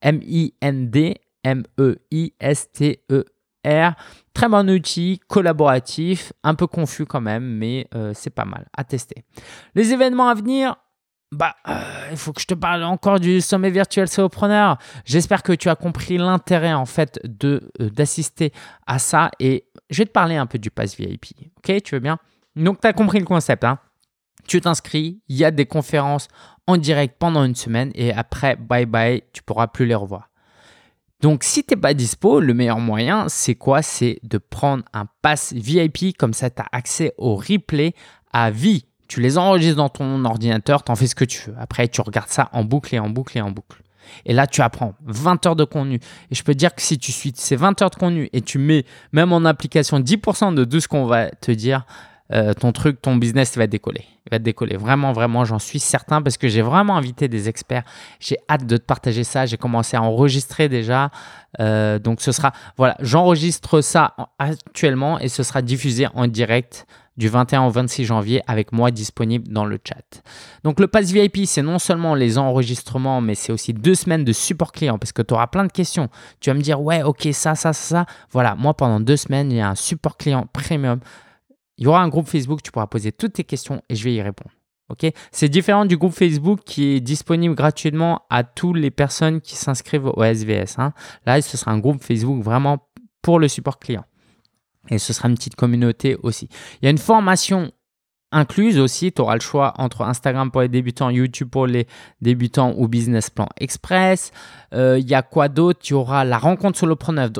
M-I-N-D 0.00 1.20
M-E-I-S-T-E-R. 1.46 3.24
Très 4.34 4.48
bon 4.48 4.70
outil, 4.70 5.20
collaboratif, 5.28 6.32
un 6.42 6.54
peu 6.54 6.66
confus 6.66 7.06
quand 7.06 7.20
même, 7.20 7.44
mais 7.44 7.86
euh, 7.94 8.12
c'est 8.14 8.30
pas 8.30 8.44
mal 8.44 8.66
à 8.76 8.84
tester. 8.84 9.24
Les 9.74 9.92
événements 9.92 10.28
à 10.28 10.34
venir, 10.34 10.76
bah, 11.32 11.56
euh, 11.68 11.80
il 12.10 12.16
faut 12.16 12.32
que 12.32 12.40
je 12.40 12.46
te 12.46 12.54
parle 12.54 12.82
encore 12.84 13.18
du 13.18 13.40
sommet 13.40 13.70
virtuel 13.70 14.08
Solopreneur. 14.08 14.78
J'espère 15.04 15.42
que 15.42 15.52
tu 15.52 15.68
as 15.68 15.76
compris 15.76 16.18
l'intérêt 16.18 16.74
en 16.74 16.86
fait 16.86 17.20
de 17.24 17.70
euh, 17.80 17.90
d'assister 17.90 18.52
à 18.86 18.98
ça 18.98 19.30
et 19.40 19.66
je 19.90 19.98
vais 19.98 20.06
te 20.06 20.12
parler 20.12 20.36
un 20.36 20.46
peu 20.46 20.58
du 20.58 20.70
pass 20.70 20.96
VIP. 20.96 21.26
Ok, 21.58 21.82
tu 21.82 21.94
veux 21.94 22.00
bien? 22.00 22.18
Donc, 22.54 22.80
tu 22.80 22.86
as 22.86 22.92
compris 22.92 23.18
le 23.18 23.26
concept. 23.26 23.64
Hein 23.64 23.78
tu 24.46 24.60
t'inscris, 24.60 25.20
il 25.28 25.36
y 25.36 25.44
a 25.44 25.50
des 25.50 25.66
conférences 25.66 26.28
en 26.66 26.76
direct 26.76 27.16
pendant 27.18 27.44
une 27.44 27.54
semaine 27.54 27.90
et 27.94 28.12
après, 28.12 28.56
bye 28.56 28.86
bye, 28.86 29.22
tu 29.32 29.42
pourras 29.42 29.66
plus 29.66 29.86
les 29.86 29.94
revoir. 29.94 30.30
Donc, 31.22 31.44
si 31.44 31.64
tu 31.64 31.74
n'es 31.74 31.80
pas 31.80 31.94
dispo, 31.94 32.40
le 32.40 32.52
meilleur 32.52 32.78
moyen, 32.78 33.26
c'est 33.28 33.54
quoi? 33.54 33.82
C'est 33.82 34.18
de 34.22 34.38
prendre 34.38 34.84
un 34.92 35.06
pass 35.22 35.52
VIP, 35.52 36.16
comme 36.16 36.34
ça, 36.34 36.50
tu 36.50 36.60
as 36.60 36.66
accès 36.72 37.14
au 37.16 37.36
replay 37.36 37.94
à 38.32 38.50
vie. 38.50 38.86
Tu 39.08 39.20
les 39.20 39.38
enregistres 39.38 39.76
dans 39.76 39.88
ton 39.88 40.24
ordinateur, 40.24 40.82
tu 40.82 40.92
en 40.92 40.96
fais 40.96 41.06
ce 41.06 41.14
que 41.14 41.24
tu 41.24 41.48
veux. 41.48 41.56
Après, 41.58 41.88
tu 41.88 42.00
regardes 42.00 42.28
ça 42.28 42.50
en 42.52 42.64
boucle 42.64 42.94
et 42.94 42.98
en 42.98 43.08
boucle 43.08 43.38
et 43.38 43.40
en 43.40 43.50
boucle. 43.50 43.82
Et 44.24 44.32
là, 44.32 44.46
tu 44.46 44.60
apprends 44.60 44.94
20 45.04 45.46
heures 45.46 45.56
de 45.56 45.64
contenu. 45.64 46.00
Et 46.30 46.34
je 46.34 46.42
peux 46.42 46.54
dire 46.54 46.74
que 46.74 46.82
si 46.82 46.98
tu 46.98 47.12
suis 47.12 47.32
ces 47.34 47.56
20 47.56 47.80
heures 47.82 47.90
de 47.90 47.96
contenu 47.96 48.28
et 48.32 48.40
tu 48.40 48.58
mets 48.58 48.84
même 49.12 49.32
en 49.32 49.44
application 49.44 50.00
10% 50.00 50.54
de 50.54 50.64
tout 50.64 50.80
ce 50.80 50.88
qu'on 50.88 51.06
va 51.06 51.30
te 51.30 51.50
dire, 51.50 51.86
euh, 52.32 52.54
ton 52.54 52.72
truc, 52.72 53.00
ton 53.00 53.16
business 53.16 53.56
va 53.56 53.66
décoller. 53.66 54.04
Il 54.26 54.30
va 54.30 54.38
décoller. 54.38 54.76
Vraiment, 54.76 55.12
vraiment, 55.12 55.44
j'en 55.44 55.58
suis 55.58 55.78
certain 55.78 56.22
parce 56.22 56.36
que 56.36 56.48
j'ai 56.48 56.62
vraiment 56.62 56.96
invité 56.96 57.28
des 57.28 57.48
experts. 57.48 57.84
J'ai 58.18 58.36
hâte 58.48 58.66
de 58.66 58.76
te 58.76 58.82
partager 58.82 59.24
ça. 59.24 59.46
J'ai 59.46 59.56
commencé 59.56 59.96
à 59.96 60.02
enregistrer 60.02 60.68
déjà. 60.68 61.10
Euh, 61.60 61.98
donc, 61.98 62.20
ce 62.20 62.32
sera, 62.32 62.52
voilà, 62.76 62.96
j'enregistre 63.00 63.80
ça 63.80 64.14
actuellement 64.38 65.18
et 65.20 65.28
ce 65.28 65.42
sera 65.42 65.62
diffusé 65.62 66.08
en 66.14 66.26
direct 66.26 66.86
du 67.16 67.28
21 67.28 67.62
au 67.66 67.70
26 67.70 68.04
janvier 68.04 68.42
avec 68.46 68.72
moi 68.72 68.90
disponible 68.90 69.48
dans 69.48 69.64
le 69.64 69.78
chat. 69.82 70.22
Donc 70.64 70.80
le 70.80 70.86
Pass 70.86 71.10
VIP, 71.10 71.46
c'est 71.46 71.62
non 71.62 71.78
seulement 71.78 72.14
les 72.14 72.38
enregistrements, 72.38 73.20
mais 73.20 73.34
c'est 73.34 73.52
aussi 73.52 73.72
deux 73.72 73.94
semaines 73.94 74.24
de 74.24 74.32
support 74.32 74.72
client 74.72 74.98
parce 74.98 75.12
que 75.12 75.22
tu 75.22 75.32
auras 75.32 75.46
plein 75.46 75.64
de 75.64 75.72
questions. 75.72 76.08
Tu 76.40 76.50
vas 76.50 76.54
me 76.54 76.60
dire, 76.60 76.80
ouais, 76.80 77.02
ok, 77.02 77.28
ça, 77.32 77.54
ça, 77.54 77.72
ça, 77.72 77.72
ça. 77.72 78.06
Voilà, 78.32 78.54
moi 78.54 78.74
pendant 78.74 79.00
deux 79.00 79.16
semaines, 79.16 79.50
il 79.50 79.58
y 79.58 79.60
a 79.60 79.68
un 79.70 79.74
support 79.74 80.16
client 80.16 80.46
premium 80.52 81.00
il 81.78 81.84
y 81.84 81.86
aura 81.86 82.02
un 82.02 82.08
groupe 82.08 82.28
Facebook, 82.28 82.62
tu 82.62 82.70
pourras 82.70 82.86
poser 82.86 83.12
toutes 83.12 83.34
tes 83.34 83.44
questions 83.44 83.82
et 83.88 83.96
je 83.96 84.04
vais 84.04 84.14
y 84.14 84.22
répondre. 84.22 84.50
C'est 85.32 85.48
différent 85.48 85.84
du 85.84 85.96
groupe 85.96 86.12
Facebook 86.12 86.60
qui 86.64 86.94
est 86.94 87.00
disponible 87.00 87.54
gratuitement 87.54 88.22
à 88.30 88.44
toutes 88.44 88.76
les 88.76 88.90
personnes 88.90 89.40
qui 89.40 89.56
s'inscrivent 89.56 90.06
au 90.06 90.22
SVS. 90.22 90.78
Hein. 90.78 90.92
Là, 91.26 91.42
ce 91.42 91.56
sera 91.56 91.72
un 91.72 91.78
groupe 91.78 92.02
Facebook 92.02 92.42
vraiment 92.42 92.78
pour 93.20 93.40
le 93.40 93.48
support 93.48 93.78
client. 93.78 94.04
Et 94.88 94.98
ce 94.98 95.12
sera 95.12 95.28
une 95.28 95.34
petite 95.34 95.56
communauté 95.56 96.16
aussi. 96.22 96.48
Il 96.80 96.84
y 96.84 96.86
a 96.86 96.90
une 96.90 96.98
formation 96.98 97.72
incluse 98.30 98.78
aussi. 98.78 99.12
Tu 99.12 99.20
auras 99.20 99.34
le 99.34 99.40
choix 99.40 99.74
entre 99.78 100.02
Instagram 100.02 100.52
pour 100.52 100.60
les 100.60 100.68
débutants, 100.68 101.10
YouTube 101.10 101.48
pour 101.50 101.66
les 101.66 101.88
débutants 102.20 102.72
ou 102.76 102.86
Business 102.86 103.30
Plan 103.30 103.48
Express. 103.58 104.30
Euh, 104.72 104.98
il 105.00 105.08
y 105.08 105.14
a 105.14 105.22
quoi 105.22 105.48
d'autre? 105.48 105.80
Il 105.84 105.90
y 105.90 105.94
aura 105.94 106.24
la 106.24 106.38
rencontre 106.38 106.78
solopreneur, 106.78 107.30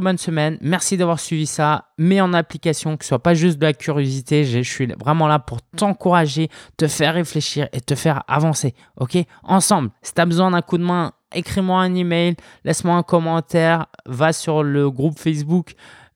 bonne 0.00 0.18
semaine. 0.18 0.58
Merci 0.60 0.96
d'avoir 0.96 1.18
suivi 1.18 1.46
ça. 1.46 1.86
Mets 1.98 2.20
en 2.20 2.32
application, 2.34 2.96
que 2.96 3.04
ce 3.04 3.08
soit 3.08 3.22
pas 3.22 3.34
juste 3.34 3.58
de 3.58 3.66
la 3.66 3.72
curiosité. 3.72 4.44
Je 4.44 4.60
suis 4.60 4.86
vraiment 4.86 5.26
là 5.26 5.40
pour 5.40 5.60
t'encourager, 5.76 6.48
te 6.76 6.86
faire 6.86 7.14
réfléchir 7.14 7.68
et 7.72 7.80
te 7.80 7.96
faire 7.96 8.22
avancer. 8.28 8.74
Ok? 8.96 9.18
Ensemble, 9.42 9.90
si 10.02 10.14
tu 10.14 10.20
as 10.20 10.26
besoin 10.26 10.52
d'un 10.52 10.62
coup 10.62 10.78
de 10.78 10.84
main, 10.84 11.12
écris-moi 11.34 11.80
un 11.80 11.94
email, 11.94 12.36
laisse-moi 12.64 12.94
un 12.94 13.02
commentaire, 13.02 13.86
va 14.06 14.32
sur 14.32 14.62
le 14.62 14.88
groupe 14.90 15.18
Facebook 15.18 15.72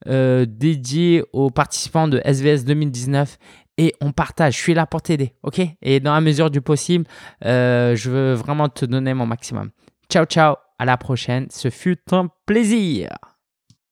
euh, 0.07 0.45
dédié 0.47 1.23
aux 1.33 1.49
participants 1.49 2.07
de 2.07 2.21
SVS 2.23 2.63
2019 2.63 3.37
et 3.77 3.93
on 3.99 4.13
partage. 4.13 4.55
Je 4.55 4.59
suis 4.59 4.73
là 4.73 4.85
pour 4.85 5.01
t'aider, 5.01 5.33
ok? 5.43 5.61
Et 5.81 5.99
dans 5.99 6.13
la 6.13 6.21
mesure 6.21 6.49
du 6.49 6.61
possible, 6.61 7.05
euh, 7.45 7.95
je 7.95 8.09
veux 8.09 8.33
vraiment 8.33 8.69
te 8.69 8.85
donner 8.85 9.13
mon 9.13 9.25
maximum. 9.25 9.71
Ciao, 10.09 10.25
ciao 10.25 10.66
à 10.79 10.85
la 10.85 10.97
prochaine. 10.97 11.47
Ce 11.49 11.69
fut 11.69 11.99
un 12.11 12.29
plaisir. 12.45 13.09